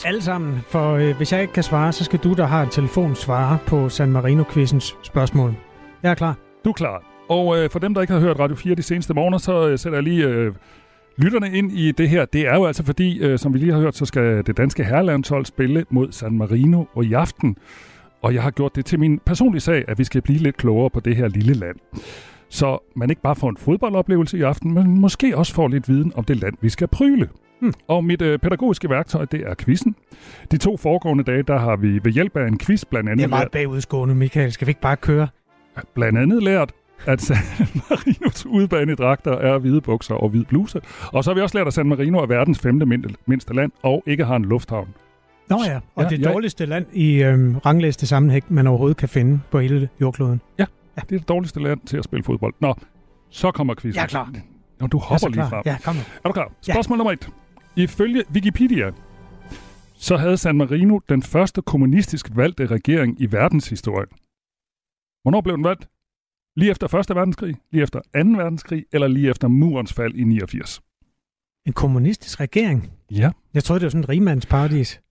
[0.06, 2.70] Alle sammen, for øh, hvis jeg ikke kan svare, så skal du, der har en
[2.70, 5.56] telefon, svare på San Marino-quizens spørgsmål.
[6.04, 6.38] Jeg er klar.
[6.66, 7.04] Du er klar.
[7.30, 9.80] Og øh, for dem, der ikke har hørt Radio 4 de seneste morgener, så øh,
[9.80, 10.54] sætter jeg lige øh,
[11.18, 12.26] lytterne ind i det her.
[12.26, 14.84] Det er jo altså fordi, øh, som vi lige har hørt, så skal det danske
[14.84, 17.58] herrelandshold spille mod San Marino og i aften.
[18.22, 20.90] Og jeg har gjort det til min personlige sag, at vi skal blive lidt klogere
[20.90, 21.76] på det her lille land.
[22.50, 26.12] Så man ikke bare får en fodboldoplevelse i aften, men måske også får lidt viden
[26.16, 27.30] om det land, vi skal pryle.
[27.60, 27.74] Hmm.
[27.88, 29.96] Og mit øh, pædagogiske værktøj, det er quizzen.
[30.52, 33.18] De to foregående dage, der har vi ved hjælp af en quiz blandt andet...
[33.18, 34.52] Det er meget bagudskående, Michael.
[34.52, 35.28] Skal vi ikke bare køre?
[35.94, 36.72] Blandt andet lært,
[37.06, 37.38] at San
[37.90, 40.82] Marinos udbanedragter er hvide bukser og hvid bluse.
[41.14, 42.86] Og så har vi også lært, at San Marino er verdens femte
[43.26, 44.88] mindste land og ikke har en lufthavn.
[45.50, 46.32] Nå ja, og ja, det ja.
[46.32, 50.42] dårligste land i øhm, rangliste sammenhæng, man overhovedet kan finde på hele jordkloden.
[50.60, 50.66] Ja,
[50.98, 52.54] ja, det er det dårligste land til at spille fodbold.
[52.60, 52.76] Nå,
[53.30, 53.96] så kommer quizzen.
[53.96, 54.34] Jeg er klar.
[54.80, 55.62] Nå, du hopper lige frem.
[55.66, 56.02] Ja, kom nu.
[56.24, 56.52] Er du klar?
[56.62, 56.98] Spørgsmål ja.
[56.98, 57.30] nummer et.
[57.76, 58.92] Ifølge Wikipedia,
[59.96, 64.08] så havde San Marino den første kommunistisk valgte regering i verdenshistorien.
[65.22, 65.90] Hvornår blev den valgt?
[66.56, 67.16] Lige efter 1.
[67.16, 68.06] verdenskrig, lige efter 2.
[68.14, 70.82] verdenskrig, eller lige efter murens fald i 89?
[71.66, 72.92] En kommunistisk regering?
[73.12, 73.32] Ja.
[73.54, 75.02] Jeg troede, det var sådan en rimandsparadis.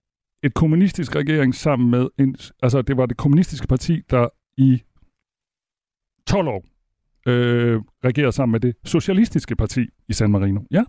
[0.43, 2.35] Et kommunistisk regering sammen med en...
[2.63, 4.83] Altså, det var det kommunistiske parti, der i
[6.27, 6.65] 12 år
[7.27, 10.61] øh, regerede sammen med det socialistiske parti i San Marino.
[10.71, 10.83] Ja.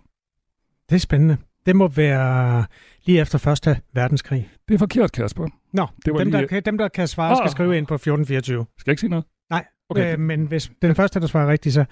[0.89, 1.37] Det er spændende.
[1.65, 2.65] Det må være
[3.05, 4.49] lige efter Første Verdenskrig.
[4.67, 5.47] Det er forkert, Kasper.
[5.73, 6.41] Nå, det var dem, lige...
[6.41, 7.37] der, kan, dem, der kan svare, oh.
[7.37, 8.65] skal skrive ind på 1424.
[8.77, 9.25] Skal jeg ikke sige noget?
[9.49, 10.13] Nej, okay.
[10.13, 11.85] øh, men hvis den første, der svarer rigtigt, så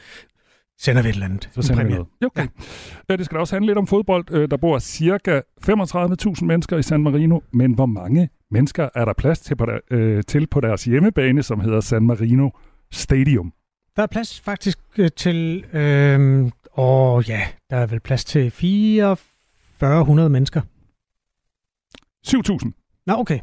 [0.80, 1.50] sender vi et eller andet.
[1.52, 2.08] Så sender vi noget.
[2.26, 2.48] Okay.
[3.10, 3.16] Ja.
[3.18, 4.32] Det skal da også handle lidt om fodbold.
[4.32, 9.14] Øh, der bor cirka 35.000 mennesker i San Marino, men hvor mange mennesker er der
[9.14, 12.50] plads til på, der, øh, til på deres hjemmebane, som hedder San Marino
[12.92, 13.54] Stadium?
[13.96, 20.30] Der er plads faktisk øh, til, øh, åh ja, der er vel plads til 4400
[20.30, 20.62] mennesker.
[22.28, 23.04] 7.000.
[23.08, 23.40] Nå, okay.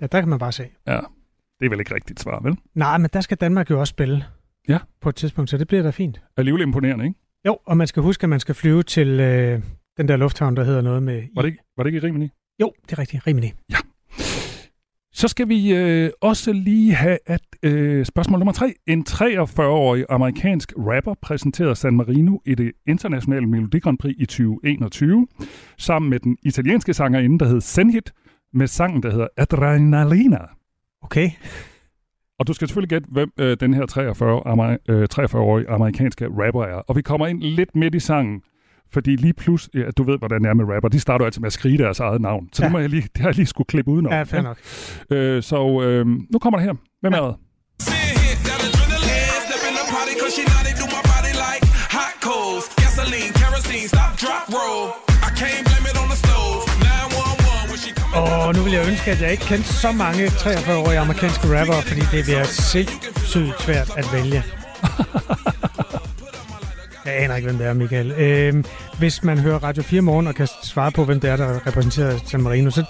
[0.00, 0.64] Ja, der kan man bare se.
[0.86, 1.00] Ja,
[1.60, 2.56] det er vel ikke rigtigt svar, vel?
[2.74, 4.24] Nej, men der skal Danmark jo også spille.
[4.68, 4.78] Ja.
[5.00, 6.20] På et tidspunkt, så det bliver da fint.
[6.36, 7.18] Alligevel imponerende, ikke?
[7.46, 9.62] Jo, og man skal huske, at man skal flyve til øh,
[9.96, 11.22] den der lufthavn, der hedder noget med...
[11.34, 12.30] Var det, ikke, var det ikke i Rimini?
[12.60, 13.26] Jo, det er rigtigt.
[13.26, 13.52] Rimini.
[13.70, 13.76] Ja.
[15.12, 18.74] Så skal vi øh, også lige have at øh, spørgsmål nummer tre.
[18.86, 25.26] En 43-årig amerikansk rapper præsenterede San Marino i det internationale Melodi Grand Prix i 2021,
[25.78, 28.12] sammen med den italienske sangerinde, der hed Senhit,
[28.54, 30.38] med sangen, der hedder Adrenalina.
[31.02, 31.30] Okay.
[32.38, 36.64] Og du skal selvfølgelig gætte, hvem øh, den her 43, amer- øh, 43-årige amerikanske rapper
[36.64, 36.74] er.
[36.88, 38.42] Og vi kommer ind lidt midt i sangen,
[38.92, 41.46] fordi lige plus, ja, du ved, hvordan det er med rapper, de starter altid med
[41.46, 42.48] at skrige deres eget navn.
[42.52, 42.66] Så ja.
[42.66, 44.12] det, må jeg lige, det har jeg lige skulle klippe udenom.
[44.12, 44.58] Ja, fair nok.
[45.10, 46.74] Øh, så øh, nu kommer det her.
[47.00, 47.36] Hvem er det?
[58.50, 62.00] Og nu vil jeg ønske, at jeg ikke kendte så mange 43-årige amerikanske rapper, fordi
[62.00, 64.42] det bliver sindssygt svært at vælge.
[67.04, 68.12] Jeg aner ikke, hvem det er, Michael.
[68.12, 68.64] Øh,
[68.98, 72.18] hvis man hører Radio 4 morgen og kan svare på, hvem det er, der repræsenterer
[72.26, 72.84] San Marino, så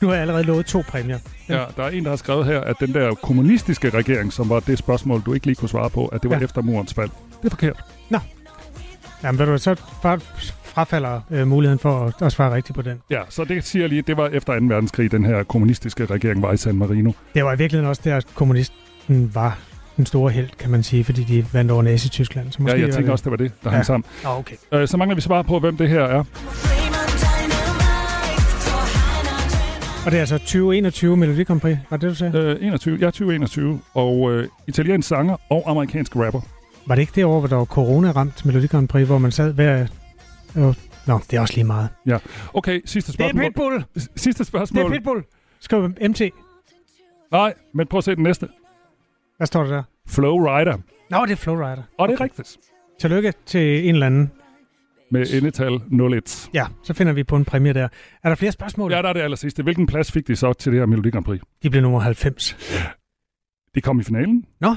[0.00, 1.18] nu har jeg allerede lovet to præmier.
[1.48, 4.60] Ja, der er en, der har skrevet her, at den der kommunistiske regering, som var
[4.60, 6.44] det spørgsmål, du ikke lige kunne svare på, at det var ja.
[6.44, 7.10] efter murens fald.
[7.42, 7.80] Det er forkert.
[8.10, 8.18] Nå.
[9.22, 9.76] Jamen, ved du, så
[10.76, 13.00] frafalder øh, muligheden for at, at svare rigtigt på den.
[13.10, 14.66] Ja, så det siger lige, det var efter 2.
[14.66, 17.12] verdenskrig, den her kommunistiske regering var i San Marino.
[17.34, 19.58] Det var i virkeligheden også der, kommunisten var
[19.96, 22.52] den store held, kan man sige, fordi de vandt over Nazi-Tyskland.
[22.52, 23.12] Så måske ja, jeg tænker det...
[23.12, 23.74] også, det var det, der ja.
[23.74, 24.04] hang sammen.
[24.24, 24.56] Ah, okay.
[24.72, 26.18] Øh, så mangler vi svar på, hvem det her er.
[30.06, 32.38] Og det er altså 2021 Melodi Grand Prix, var det, du sagde?
[32.38, 33.80] Øh, 21, ja, 2021.
[33.94, 36.40] Og øh, italiensk sanger og amerikansk rapper.
[36.86, 39.52] Var det ikke det år, hvor der var corona-ramt Melodi Grand Prix, hvor man sad
[39.52, 39.86] hver...
[40.56, 40.74] Øh,
[41.06, 41.88] nå, det er også lige meget.
[42.06, 42.18] Ja.
[42.54, 43.42] Okay, sidste spørgsmål.
[43.42, 43.84] Det er Pitbull!
[44.16, 44.84] Sidste spørgsmål.
[44.84, 45.24] Det er Pitbull!
[45.60, 46.22] Skriv MT.
[47.32, 48.48] Nej, men prøv at se den næste.
[49.36, 49.82] Hvad står der der?
[50.08, 50.76] Flow Rider.
[51.10, 51.82] Nå, det er Flowrider.
[51.98, 52.56] Og det er rigtigt.
[53.00, 54.30] Tillykke til en eller anden.
[55.10, 55.80] Med endetal
[56.16, 56.50] 01.
[56.54, 57.88] Ja, så finder vi på en præmie der.
[58.22, 58.92] Er der flere spørgsmål?
[58.92, 59.62] Ja, der er det aller sidste.
[59.62, 61.40] Hvilken plads fik de så til det her Melodi Grand Prix?
[61.62, 62.56] De blev nummer 90.
[63.74, 64.46] De kom i finalen.
[64.60, 64.76] Nå.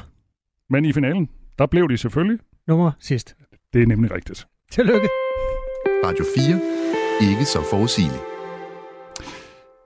[0.69, 2.39] Men i finalen, der blev de selvfølgelig...
[2.67, 3.35] Nummer sidst.
[3.73, 4.47] Det er nemlig rigtigt.
[4.71, 5.09] Tillykke.
[6.05, 7.31] Radio 4.
[7.31, 8.23] Ikke så forudsigeligt.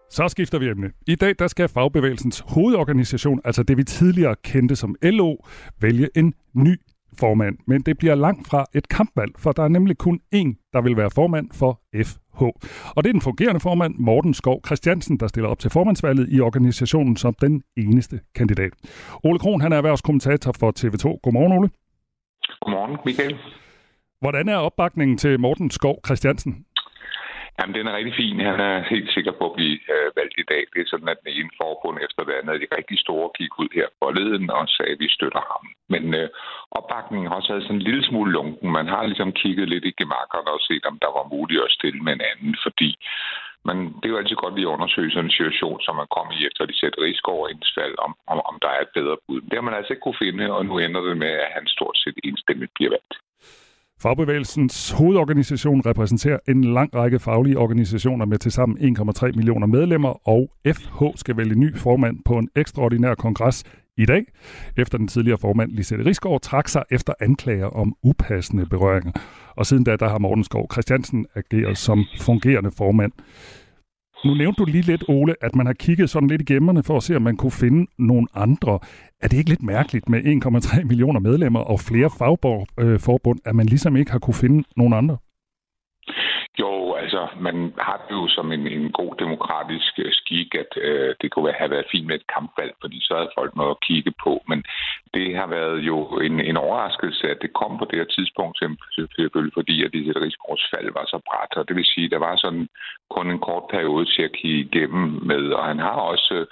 [0.09, 0.91] Så skifter vi emne.
[1.07, 5.35] I dag der skal fagbevægelsens hovedorganisation, altså det vi tidligere kendte som LO,
[5.81, 6.81] vælge en ny
[7.19, 7.57] formand.
[7.67, 10.97] Men det bliver langt fra et kampvalg, for der er nemlig kun én, der vil
[10.97, 12.43] være formand for FH.
[12.95, 16.39] Og det er den fungerende formand, Morten Skov Christiansen, der stiller op til formandsvalget i
[16.39, 18.73] organisationen som den eneste kandidat.
[19.23, 21.19] Ole Kron, han er erhvervskommentator for TV2.
[21.23, 21.69] Godmorgen, Ole.
[22.61, 23.62] Godmorgen, Michael.
[24.23, 26.51] Hvordan er opbakningen til Morten Skov Christiansen?
[27.57, 28.37] Jamen, den er rigtig fin.
[28.51, 30.63] Han er helt sikker på at blive øh, valgt i dag.
[30.73, 33.71] Det er sådan, at den ene forbund efter det andet, de rigtig store, gik ud
[33.79, 35.63] her forleden og sagde, at vi støtter ham.
[35.93, 36.29] Men øh,
[36.79, 38.69] opbakningen har også været sådan en lille smule lunken.
[38.79, 42.01] Man har ligesom kigget lidt i gemakkerne og set, om der var muligt at stille
[42.05, 42.89] med en anden, fordi
[43.67, 46.31] men det er jo altid godt lige at undersøge sådan en situation, som man kommer
[46.33, 47.47] i efter de sætter risiko over
[47.81, 49.41] valg, om, om, om der er et bedre bud.
[49.41, 51.97] Det har man altså ikke kunne finde, og nu ender det med, at han stort
[52.03, 53.13] set enstemmigt bliver valgt.
[54.03, 61.03] Fagbevægelsens hovedorganisation repræsenterer en lang række faglige organisationer med tilsammen 1,3 millioner medlemmer, og FH
[61.15, 63.63] skal vælge ny formand på en ekstraordinær kongres
[63.97, 64.25] i dag,
[64.77, 69.11] efter den tidligere formand Lisette Rigsgaard trak sig efter anklager om upassende berøringer.
[69.55, 73.11] Og siden da, der har Morten Skov Christiansen ageret som fungerende formand.
[74.25, 76.97] Nu nævnte du lige lidt, Ole, at man har kigget sådan lidt i gemmerne for
[76.97, 78.79] at se, om man kunne finde nogle andre.
[79.21, 83.65] Er det ikke lidt mærkeligt med 1,3 millioner medlemmer og flere fagforbund, øh, at man
[83.65, 85.17] ligesom ikke har kunne finde nogle andre?
[87.23, 91.31] Altså, man har det jo som en, en god demokratisk øh, skik, at øh, det
[91.31, 94.33] kunne have været fint med et kampvalg, fordi så havde folk noget at kigge på.
[94.47, 94.63] Men
[95.13, 95.97] det har været jo
[96.27, 98.55] en, en overraskelse, at det kom på det her tidspunkt,
[98.95, 101.53] selvfølgelig fordi, at det Rigsgaards fald var så bræt.
[101.59, 102.67] Og det vil sige, at der var sådan
[103.15, 106.45] kun en kort periode til at kigge igennem med, og han har også øh,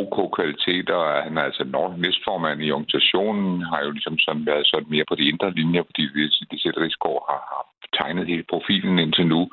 [0.00, 1.22] OK kvaliteter.
[1.26, 1.64] Han er altså
[1.98, 6.02] næstformand i organisationen, har jo ligesom sådan været sådan mere på de indre linjer, fordi
[6.50, 9.50] det Rigsgaard har, har tegnet hele profilen indtil nu.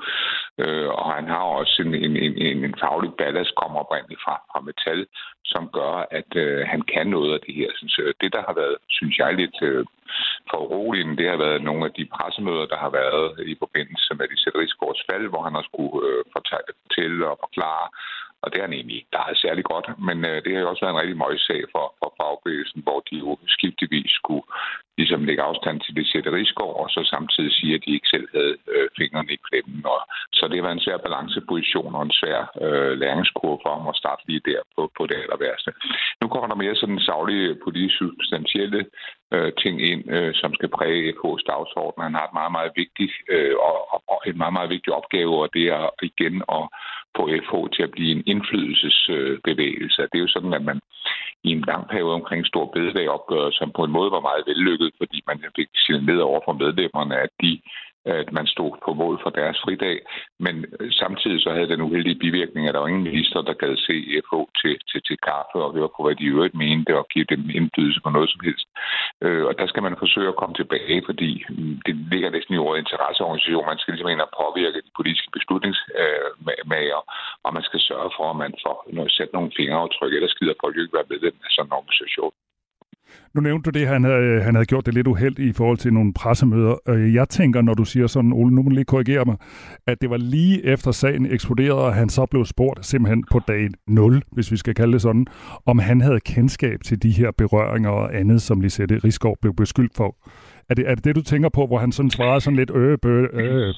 [0.58, 4.60] Øh, og han har også en, en, en, en faglig ballast, kommer oprindeligt fra, fra
[4.62, 5.06] metal,
[5.46, 7.70] som gør, at øh, han kan noget af det her.
[7.96, 9.86] Så det, der har været, synes jeg, lidt øh,
[10.50, 14.28] for uroligende, det har været nogle af de pressemøder, der har været i forbindelse med
[14.28, 14.60] de sætte
[15.10, 17.88] fald, hvor han også skulle øh, fortælle og forklare,
[18.44, 19.88] og det er han egentlig ikke er særlig godt.
[20.08, 23.16] Men øh, det har jo også været en rigtig møgssag for, for fagbevægelsen, hvor de
[23.24, 24.46] jo skiftevis skulle
[24.98, 28.28] ligesom lægge afstand til det sætte rigsgård, og så samtidig sige, at de ikke selv
[28.36, 29.82] havde øh, fingrene i klemmen.
[29.94, 30.00] Og,
[30.38, 34.24] så det var en svær balanceposition og en svær øh, læringskurve for ham at starte
[34.28, 35.72] lige der på, på det aller værste.
[36.22, 38.82] Nu kommer der mere sådan savlige politisk substantielle
[39.34, 42.04] øh, ting ind, øh, som skal præge FH's dagsorden.
[42.04, 43.76] Han har et meget, meget vigtigt øh, og,
[44.14, 46.64] og en meget, meget vigtig opgave, og det er igen at
[47.18, 50.02] på FH til at blive en indflydelsesbevægelse.
[50.02, 50.80] Det er jo sådan, at man
[51.44, 54.92] i en lang periode omkring Stor Bededag opgør, som på en måde var meget vellykket,
[54.98, 57.62] fordi man fik ned over for medlemmerne, at de
[58.06, 59.98] at man stod på mål for deres fridag,
[60.40, 63.78] men øh, samtidig så havde den uheldige bivirkning, at der var ingen minister, der gad
[63.78, 63.96] se
[64.26, 67.26] FH til, til, til kaffe og høre på, hvad de i øvrigt mente, og give
[67.34, 68.68] dem indflydelse på noget som helst.
[69.26, 72.64] Øh, og der skal man forsøge at komme tilbage, fordi mm, det ligger næsten i
[72.66, 73.72] ordet interesseorganisation.
[73.72, 77.12] Man skal ligesom ind og påvirke de politiske beslutningsmager, øh,
[77.46, 80.82] og man skal sørge for, at man får sat nogle fingeraftryk, ellers gider folk jo
[80.82, 82.34] ikke være medlem af sådan en organisation.
[83.34, 85.78] Nu nævnte du det, han havde, øh, han havde gjort det lidt uheldigt i forhold
[85.78, 86.76] til nogle pressemøder.
[86.90, 89.38] Øh, jeg tænker, når du siger sådan, Ole, nu må du lige korrigere mig,
[89.88, 93.68] at det var lige efter sagen eksploderede, og han så blev spurgt simpelthen på dag
[93.88, 95.26] 0, hvis vi skal kalde det sådan,
[95.66, 99.96] om han havde kendskab til de her berøringer og andet, som Lisette Rigsgaard blev beskyldt
[99.96, 100.16] for.
[100.70, 102.98] Er det, er det det, du tænker på, hvor han sådan svarede sådan lidt øh,
[103.02, 103.74] bø, øh?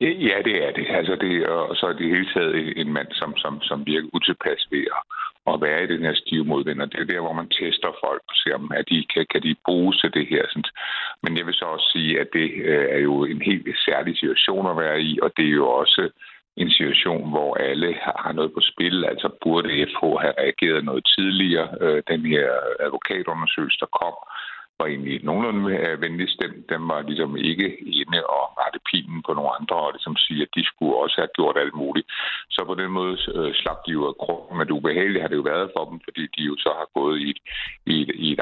[0.00, 0.86] Ja, det er det.
[0.90, 4.68] Altså det og så er det hele taget en mand, som, som, som virker utilpas
[4.70, 5.02] ved at
[5.46, 6.80] at være i den her stive modvind.
[6.82, 9.42] Og det er der, hvor man tester folk og ser, om at de, kan, kan
[9.42, 10.44] de bruges til det her.
[10.48, 10.64] Sådan.
[11.22, 14.70] Men jeg vil så også sige, at det øh, er jo en helt særlig situation
[14.70, 16.10] at være i, og det er jo også
[16.56, 17.94] en situation, hvor alle
[18.24, 19.04] har noget på spil.
[19.04, 21.68] Altså burde FH have reageret noget tidligere.
[21.80, 22.48] Øh, den her
[22.80, 24.14] advokatundersøgelse, der kom,
[24.80, 26.62] var egentlig nogenlunde øh, venlig stemt.
[26.72, 27.68] Den var ligesom ikke
[28.00, 31.34] inde og rette pinen på nogle andre, og ligesom sige, at de skulle også have
[31.38, 32.06] gjort alt muligt.
[32.54, 35.40] Så på den måde øh, slap de jo af krogen, men det ubehagelige har det
[35.40, 37.40] jo været for dem, fordi de jo så har gået i i et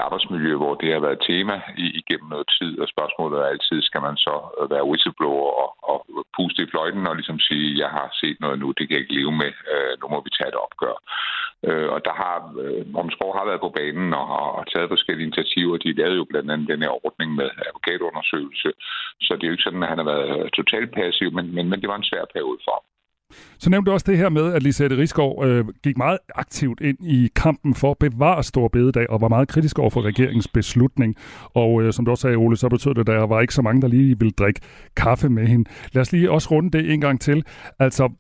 [0.09, 1.57] arbejdsmiljø, hvor det har været tema
[2.01, 5.99] igennem noget tid, og spørgsmålet er altid, skal man så øh, være whistleblower og, og
[6.37, 9.19] puste i fløjten og ligesom sige, jeg har set noget nu, det kan jeg ikke
[9.21, 10.97] leve med, øh, nu må vi tage et opgør.
[11.69, 12.83] Øh, og der har, øh,
[13.39, 14.25] har været på banen og
[14.59, 15.77] har taget forskellige initiativer.
[15.77, 18.71] De lavede jo blandt andet den her ordning med advokatundersøgelse.
[19.27, 21.81] Så det er jo ikke sådan, at han har været totalt passiv, men, men, men
[21.81, 22.87] det var en svær periode for ham.
[23.59, 26.99] Så nævnte du også det her med, at Lisette Rigsgaard øh, gik meget aktivt ind
[27.07, 31.17] i kampen for at bevare Stor Bededag, og var meget kritisk over for regeringens beslutning.
[31.55, 33.63] Og øh, som du også sagde, Ole, så betød det, at der var ikke så
[33.63, 34.61] mange, der lige ville drikke
[34.97, 35.71] kaffe med hende.
[35.93, 37.45] Lad os lige også runde det en gang til.
[37.79, 38.13] Altså,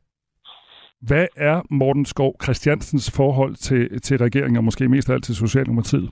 [1.02, 5.34] hvad er Morten Skov Christiansens forhold til, til regeringen, og måske mest af alt til
[5.34, 6.10] Socialdemokratiet?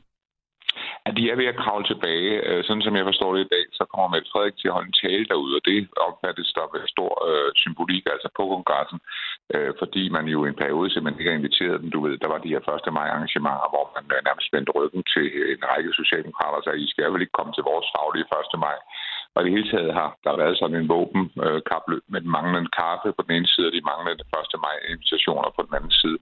[1.08, 2.32] At de er ved at kravle tilbage.
[2.48, 4.90] Øh, sådan som jeg forstår det i dag, så kommer Mette Frederik til at holde
[4.90, 5.78] en tale derude, og det
[6.08, 8.98] opfattes der ved stor øh, symbolik, altså på kongressen,
[9.54, 11.90] øh, fordi man jo i en periode simpelthen ikke har inviteret dem.
[11.94, 12.98] Du ved, der var de her 1.
[12.98, 17.12] maj arrangementer, hvor man øh, nærmest vendte ryggen til en række socialdemokrater, så I skal
[17.12, 18.64] vel ikke komme til vores faglige 1.
[18.66, 18.78] maj.
[19.36, 23.08] Og i det hele taget har der været sådan en våbenkapløb med den manglende kaffe
[23.16, 24.24] på den ene side, og de manglende
[24.54, 24.64] 1.
[24.66, 26.18] maj invitationer på den anden side.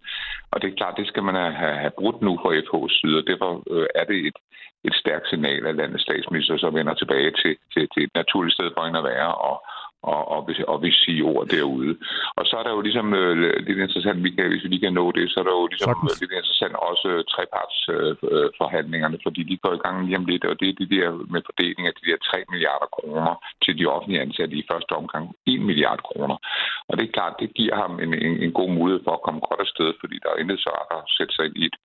[0.52, 3.26] Og det er klart, det skal man have, have brudt nu fra FH's side, og
[3.30, 4.38] derfor øh, er det et,
[4.88, 8.68] et stærkt signal af landets statsminister, som vender tilbage til, til, til et naturligt sted
[8.74, 9.56] for hende at være, og,
[10.12, 10.40] og, og,
[10.72, 11.92] og vi sige ord derude.
[12.38, 13.34] Og så er der jo ligesom øh,
[13.66, 15.94] lidt interessant, vi kan, hvis vi lige kan nå det, så er der jo ligesom
[15.94, 16.20] Sagtens.
[16.20, 20.54] lidt interessant også øh, trepartsforhandlingerne, øh, fordi de går i gang lige om lidt, og
[20.60, 23.34] det er det der med fordeling af de der 3 milliarder kroner
[23.64, 26.36] til de offentlige ansatte i første omgang 1 milliard kroner.
[26.88, 29.40] Og det er klart, det giver ham en, en, en god mulighed for at komme
[29.48, 31.76] godt afsted, fordi der er intet så at sætte sig ind i et,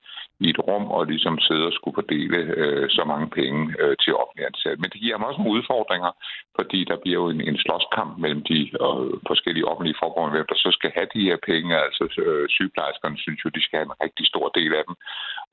[0.45, 4.15] i et rum og ligesom sidde og skulle fordele øh, så mange penge øh, til
[4.22, 4.82] offentlige ansatte.
[4.82, 6.11] Men det giver ham også nogle udfordringer,
[6.57, 10.57] fordi der bliver jo en, en slåskamp mellem de øh, forskellige offentlige forbund, hvem der
[10.66, 11.72] så skal have de her penge.
[11.86, 14.95] Altså øh, sygeplejerskerne synes jo, de skal have en rigtig stor del af dem.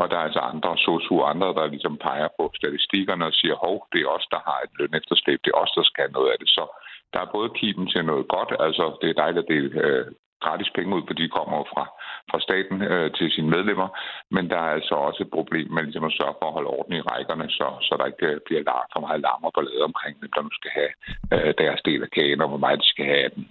[0.00, 3.76] Og der er altså andre, sosu andre, der ligesom peger på statistikkerne og siger, hov,
[3.92, 6.30] det er os, der har et løn efterslæb, det er os, der skal have noget
[6.32, 6.48] af det.
[6.56, 6.64] Så
[7.12, 10.06] der er både kiben til noget godt, altså det er dejligt at det øh,
[10.44, 11.84] gratis penge ud, fordi de kommer fra,
[12.30, 13.88] fra staten øh, til sine medlemmer.
[14.34, 16.94] Men der er altså også et problem med ligesom at sørge for at holde orden
[16.96, 20.14] i rækkerne, så, så der ikke øh, bliver larm, for meget larm og ballade omkring
[20.20, 20.92] dem, der nu skal have
[21.34, 23.44] øh, deres del af kagen, og hvor meget de skal have af den.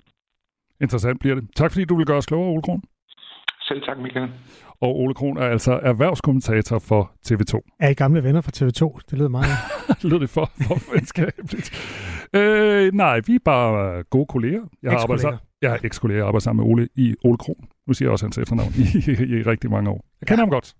[0.86, 1.46] Interessant bliver det.
[1.60, 2.82] Tak fordi du vil gøre os klogere, Ole Kron.
[3.68, 4.30] Selv tak, Michael.
[4.82, 7.78] Og Ole Kron er altså erhvervskommentator for TV2.
[7.80, 9.00] Er I gamle venner fra TV2?
[9.10, 9.56] Det lyder meget...
[10.02, 11.68] det lyder det for, for venskabeligt.
[12.34, 14.62] øh, nej, vi er bare gode kolleger.
[14.84, 17.66] Jeg har arbejdet, jeg eks-kollega, jeg arbejder sammen med Ole i Ole Kron.
[17.88, 20.06] Nu siger jeg også hans efternavn i, i, i rigtig mange år.
[20.22, 20.46] Jeg kender ja.
[20.46, 20.74] ham godt.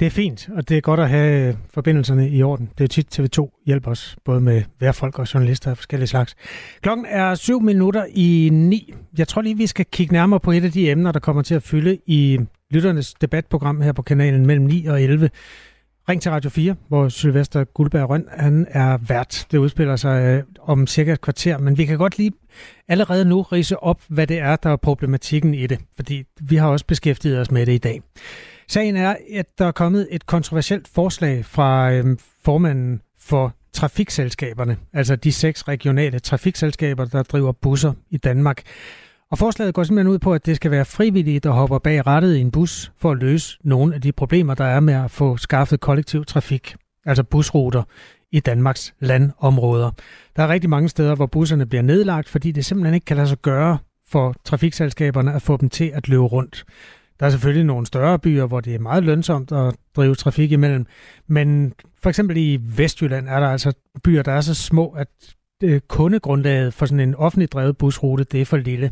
[0.00, 2.70] Det er fint, og det er godt at have forbindelserne i orden.
[2.78, 6.36] Det er tit TV2 hjælper os, både med værfolk og journalister af forskellige slags.
[6.80, 8.94] Klokken er syv minutter i ni.
[9.18, 11.54] Jeg tror lige, vi skal kigge nærmere på et af de emner, der kommer til
[11.54, 15.30] at fylde i lytternes debatprogram her på kanalen mellem 9 og 11.
[16.08, 19.46] Ring til Radio 4, hvor Sylvester Guldberg Røn han er vært.
[19.50, 22.32] Det udspiller sig øh, om cirka et kvarter, men vi kan godt lige
[22.88, 26.68] allerede nu rise op, hvad det er, der er problematikken i det, fordi vi har
[26.68, 28.02] også beskæftiget os med det i dag.
[28.68, 35.16] Sagen er, at der er kommet et kontroversielt forslag fra øh, formanden for trafikselskaberne, altså
[35.16, 38.62] de seks regionale trafikselskaber, der driver busser i Danmark.
[39.34, 42.36] Og forslaget går simpelthen ud på, at det skal være frivillige, der hopper bag rattet
[42.36, 45.36] i en bus for at løse nogle af de problemer, der er med at få
[45.36, 46.76] skaffet kollektiv trafik,
[47.06, 47.82] altså busruter
[48.32, 49.90] i Danmarks landområder.
[50.36, 53.28] Der er rigtig mange steder, hvor busserne bliver nedlagt, fordi det simpelthen ikke kan lade
[53.28, 53.78] sig gøre
[54.08, 56.64] for trafikselskaberne at få dem til at løbe rundt.
[57.20, 60.86] Der er selvfølgelig nogle større byer, hvor det er meget lønsomt at drive trafik imellem,
[61.26, 61.72] men
[62.02, 63.72] for eksempel i Vestjylland er der altså
[64.04, 65.08] byer, der er så små, at
[65.62, 68.90] øh, kundegrundlaget for sådan en offentligt drevet busrute, det er for lille.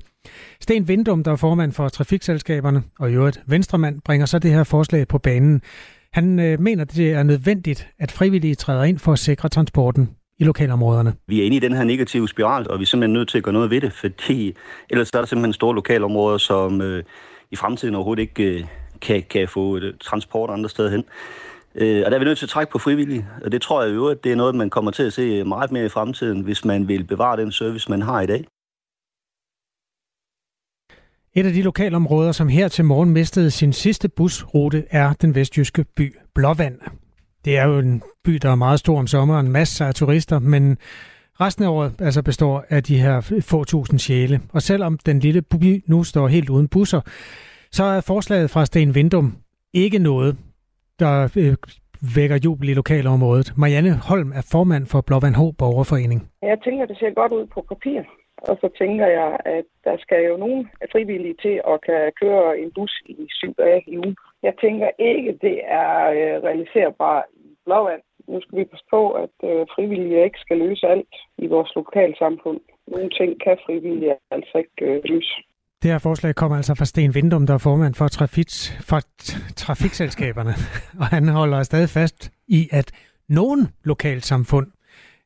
[0.60, 4.64] Sten Vindum, der er formand for trafikselskaberne, og i øvrigt venstremand, bringer så det her
[4.64, 5.62] forslag på banen.
[6.12, 10.44] Han øh, mener, det er nødvendigt, at frivillige træder ind for at sikre transporten i
[10.44, 11.14] lokalområderne.
[11.28, 13.44] Vi er inde i den her negative spiral, og vi er simpelthen nødt til at
[13.44, 14.54] gøre noget ved det, fordi
[14.90, 17.04] ellers er der simpelthen store lokalområder, som øh,
[17.50, 18.64] i fremtiden overhovedet ikke øh,
[19.00, 21.04] kan, kan få øh, transport andre steder hen.
[21.74, 23.94] Øh, og der er vi nødt til at trække på frivillige, og det tror jeg
[23.94, 26.64] jo, at det er noget, man kommer til at se meget mere i fremtiden, hvis
[26.64, 28.44] man vil bevare den service, man har i dag.
[31.34, 35.84] Et af de lokalområder, som her til morgen mistede sin sidste busrute, er den vestjyske
[35.96, 36.78] by Blåvand.
[37.44, 40.78] Det er jo en by, der er meget stor om sommeren, masser af turister, men
[41.40, 44.40] resten af året altså består af de her få tusind sjæle.
[44.48, 47.00] Og selvom den lille by nu står helt uden busser,
[47.72, 49.36] så er forslaget fra Sten Vindum
[49.74, 50.36] ikke noget,
[50.98, 51.54] der øh,
[52.16, 53.48] vækker jubel i lokalområdet.
[53.56, 55.42] Marianne Holm er formand for Blåvand H.
[55.58, 56.20] Borgerforening.
[56.42, 58.02] Jeg tænker, det ser godt ud på papir.
[58.48, 62.70] Og så tænker jeg, at der skal jo nogen frivillige til at kan køre en
[62.74, 64.16] bus i syv dage i ugen.
[64.42, 68.02] Jeg tænker ikke, det er øh, realiserbart i Blåvand.
[68.28, 72.60] Nu skal vi passe på, at øh, frivillige ikke skal løse alt i vores lokalsamfund.
[72.86, 75.34] Nogle ting kan frivillige altså ikke øh, løse.
[75.82, 78.48] Det her forslag kommer altså fra Sten Vindum, der er formand for, trafik,
[78.80, 79.00] for
[79.56, 80.54] trafikselskaberne.
[81.00, 82.90] og han holder stadig fast i, at
[83.28, 84.66] nogen lokalsamfund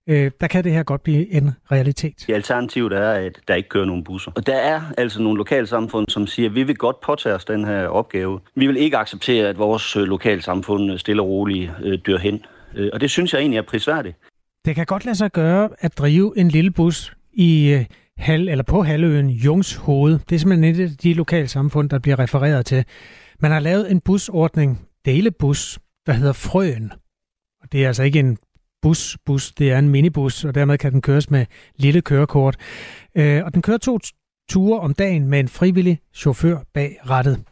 [0.07, 2.25] øh, der kan det her godt blive en realitet.
[2.27, 4.31] Det alternativet er, at der ikke kører nogen busser.
[4.35, 7.65] Og der er altså nogle lokalsamfund, som siger, at vi vil godt påtage os den
[7.65, 8.41] her opgave.
[8.55, 12.45] Vi vil ikke acceptere, at vores øh, lokalsamfund stille og roligt øh, dør hen.
[12.75, 14.17] Øh, og det synes jeg egentlig er prisværdigt.
[14.65, 17.85] Det kan godt lade sig gøre at drive en lille bus i øh,
[18.19, 20.19] hal, eller på halvøen Jungs Hoved.
[20.29, 22.85] Det er simpelthen et af de lokalsamfund, der bliver refereret til.
[23.41, 26.93] Man har lavet en busordning, delebus, der hedder Frøen.
[27.63, 28.39] Og det er altså ikke en
[28.83, 31.47] bus, bus, det er en minibus, og dermed kan den køres med
[31.77, 32.57] lille kørekort.
[33.15, 33.99] Øh, og den kører to
[34.51, 37.43] ture om dagen med en frivillig chauffør bag rattet.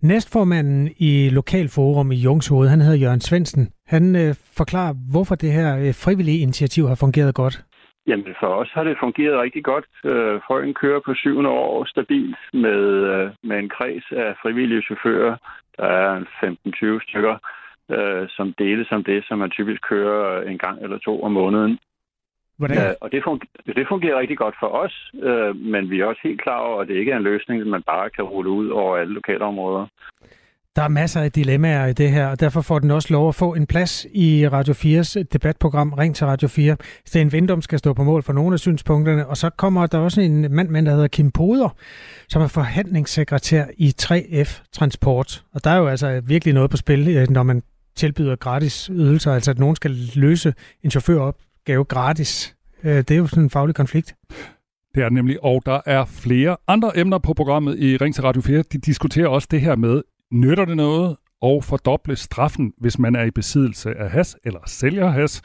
[0.00, 3.68] Næstformanden i Lokalforum i Jungshoved, han hedder Jørgen Svensen.
[3.86, 7.64] Han øh, forklarer, hvorfor det her øh, frivillige initiativ har fungeret godt.
[8.06, 9.86] Jamen for os har det fungeret rigtig godt.
[10.04, 12.82] Øh, Frøen kører på syvende år stabilt med,
[13.12, 15.36] øh, med en kreds af frivillige chauffører.
[15.76, 17.36] Der er 15-20 stykker,
[17.90, 21.78] øh, som deles om det, som man typisk kører en gang eller to om måneden.
[22.58, 22.76] Hvordan?
[22.76, 26.20] Ja, og det fungerer, det fungerer rigtig godt for os, øh, men vi er også
[26.24, 28.96] helt klar over, at det ikke er en løsning, man bare kan rulle ud over
[28.96, 29.86] alle lokalområder.
[30.76, 33.34] Der er masser af dilemmaer i det her, og derfor får den også lov at
[33.34, 36.76] få en plads i Radio 4's debatprogram Ring til Radio 4.
[37.06, 40.20] Sten Vindum skal stå på mål for nogle af synspunkterne, og så kommer der også
[40.20, 41.68] en mand med, der hedder Kim Poder,
[42.28, 45.44] som er forhandlingssekretær i 3F Transport.
[45.54, 47.62] Og der er jo altså virkelig noget på spil, øh, når man
[47.94, 52.56] tilbyder gratis ydelser, altså at nogen skal løse en chaufføropgave gratis.
[52.84, 54.14] Øh, det er jo sådan en faglig konflikt.
[54.94, 58.42] Det er nemlig, og der er flere andre emner på programmet i Ring til Radio
[58.42, 58.62] 4.
[58.72, 60.02] De diskuterer også det her med,
[60.40, 65.10] nytter det noget at fordoble straffen, hvis man er i besiddelse af has eller sælger
[65.10, 65.42] has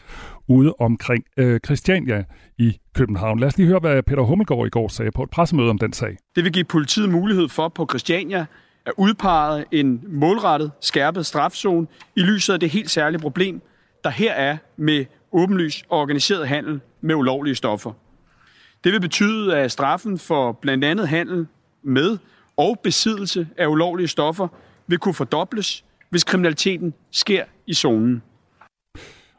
[0.47, 2.23] ude omkring øh, Christiania
[2.57, 3.39] i København.
[3.39, 5.93] Lad os lige høre, hvad Peter Hummelgaard i går sagde på et pressemøde om den
[5.93, 6.17] sag.
[6.35, 8.45] Det vil give politiet mulighed for på Christiania
[8.85, 13.61] at udpege en målrettet skærpet strafzone i lyset af det helt særlige problem,
[14.03, 17.91] der her er med åbenlys og organiseret handel med ulovlige stoffer.
[18.83, 21.47] Det vil betyde, at straffen for blandt andet handel
[21.83, 22.17] med
[22.57, 24.47] og besiddelse af ulovlige stoffer
[24.91, 28.21] vil kunne fordobles, hvis kriminaliteten sker i zonen.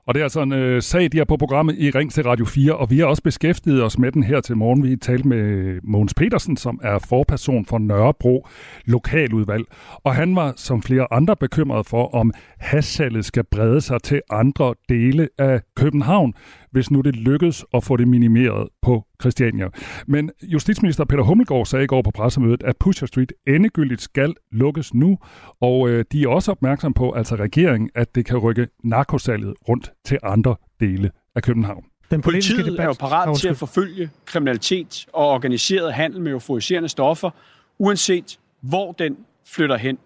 [0.06, 2.44] Og det er altså en øh, sag, de er på programmet i Ring til Radio
[2.44, 4.82] 4, og vi har også beskæftiget os med den her til morgen.
[4.82, 8.46] Vi talte med Mogens Petersen, som er forperson for Nørrebro
[8.84, 9.64] Lokaludvalg.
[10.04, 14.74] Og han var, som flere andre, bekymret for, om hassalget skal brede sig til andre
[14.88, 16.34] dele af København,
[16.72, 19.68] hvis nu det lykkes at få det minimeret på Christiania.
[20.06, 24.94] Men justitsminister Peter Hummelgaard sagde i går på pressemødet, at Pusher Street endegyldigt skal lukkes
[24.94, 25.18] nu,
[25.60, 29.92] og øh, de er også opmærksom på, altså regeringen, at det kan rykke narkosalget rundt
[30.04, 31.84] til andre dele af København.
[32.10, 32.80] Den Politiet debat...
[32.80, 37.30] er jo parat til at forfølge kriminalitet og organiseret handel med euforiserende stoffer,
[37.78, 39.16] uanset hvor den
[39.46, 39.98] flytter hen.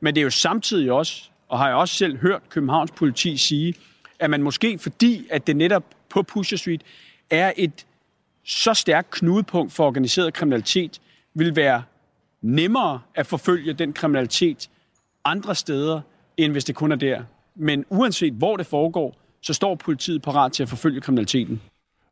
[0.00, 3.74] Men det er jo samtidig også, og har jeg også selv hørt Københavns politi sige,
[4.18, 6.82] at man måske fordi, at det netop på Pusher Street
[7.30, 7.86] er et
[8.44, 11.00] så stærkt knudepunkt for organiseret kriminalitet,
[11.34, 11.82] vil være
[12.42, 14.70] nemmere at forfølge den kriminalitet
[15.24, 16.00] andre steder,
[16.36, 17.22] end hvis det kun er der.
[17.56, 21.60] Men uanset hvor det foregår, så står politiet parat til at forfølge kriminaliteten.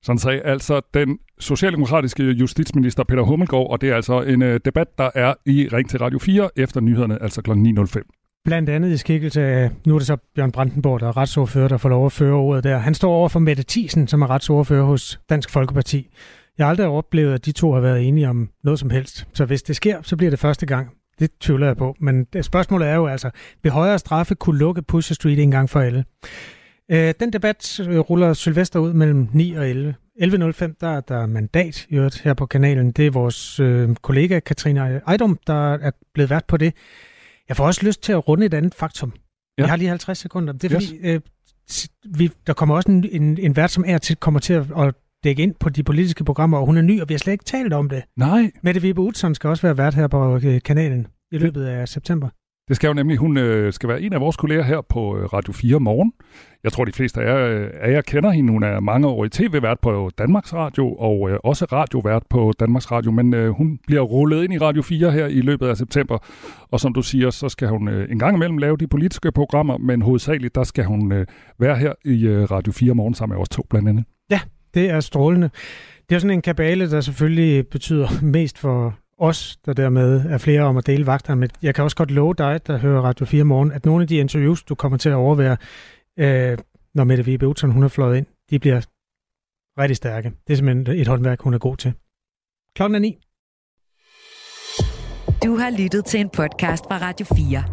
[0.03, 4.99] Sådan sagde altså den socialdemokratiske justitsminister Peter Hummelgaard, og det er altså en øh, debat,
[4.99, 7.51] der er i Ring til Radio 4 efter nyhederne, altså kl.
[7.51, 8.18] 9.05.
[8.45, 11.77] Blandt andet i skikkelse af, nu er det så Bjørn Brandenborg, der er retsordfører, der
[11.77, 12.79] får lov at føre ordet der.
[12.79, 16.09] Han står over for Mette Thiesen, som er retsordfører hos Dansk Folkeparti.
[16.59, 19.27] Jeg har aldrig oplevet, at de to har været enige om noget som helst.
[19.35, 20.91] Så hvis det sker, så bliver det første gang.
[21.19, 21.97] Det tvivler jeg på.
[22.01, 23.31] Men øh, spørgsmålet er jo altså,
[23.63, 26.05] vil højere straffe kunne lukke Pusher Street en gang for alle?
[26.91, 29.95] Øh, den debat øh, ruller Sylvester ud mellem 9 og 11.
[30.23, 32.91] 11.05, der er der mandat i øvrigt her på kanalen.
[32.91, 36.75] Det er vores øh, kollega Katrine Ejdom, der er blevet vært på det.
[37.49, 39.13] Jeg får også lyst til at runde et andet faktum.
[39.59, 39.63] Ja.
[39.63, 40.53] Jeg har lige 50 sekunder.
[40.53, 40.89] Det er yes.
[40.89, 41.21] fordi, øh,
[42.19, 44.95] vi, der kommer også en, en, en vært, som er til, kommer til at, at
[45.25, 47.45] dække ind på de politiske programmer, og hun er ny, og vi har slet ikke
[47.45, 48.03] talt om det.
[48.17, 48.51] Nej.
[48.63, 52.29] Mette Vibe Utzon skal også være vært her på øh, kanalen i løbet af september.
[52.69, 55.25] Det skal jo nemlig, hun øh, skal være en af vores kolleger her på øh,
[55.25, 56.13] Radio 4 morgen.
[56.65, 58.53] Jeg tror, de fleste af jer, øh, af jer kender hende.
[58.53, 62.91] Hun er mange år i tv-vært på Danmarks Radio, og øh, også radiovært på Danmarks
[62.91, 66.19] Radio, men øh, hun bliver rullet ind i Radio 4 her i løbet af september.
[66.71, 69.79] Og som du siger, så skal hun øh, en gang imellem lave de politiske programmer,
[69.79, 71.27] men hovedsageligt, der skal hun øh,
[71.59, 74.05] være her i øh, Radio 4 morgen sammen med os to blandt andet.
[74.31, 74.41] Ja,
[74.75, 75.51] det er strålende.
[76.09, 80.63] Det er sådan en kabale, der selvfølgelig betyder mest for os, der dermed er flere
[80.63, 81.41] om at dele vagterne.
[81.41, 84.09] Men jeg kan også godt love dig, der hører Radio 4 morgen, at nogle af
[84.09, 85.57] de interviews, du kommer til at overvære,
[86.17, 86.59] øh,
[86.95, 88.81] når Mette Vibe Utzon, hun er fløjet ind, de bliver
[89.79, 90.33] rigtig stærke.
[90.47, 91.93] Det er simpelthen et håndværk, hun er god til.
[92.75, 93.19] Klokken er ni.
[95.45, 97.65] Du har lyttet til en podcast fra Radio 4.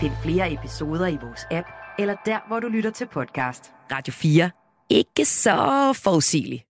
[0.00, 3.72] Find flere episoder i vores app, eller der, hvor du lytter til podcast.
[3.92, 4.50] Radio 4.
[4.90, 6.69] Ikke så forudsigeligt.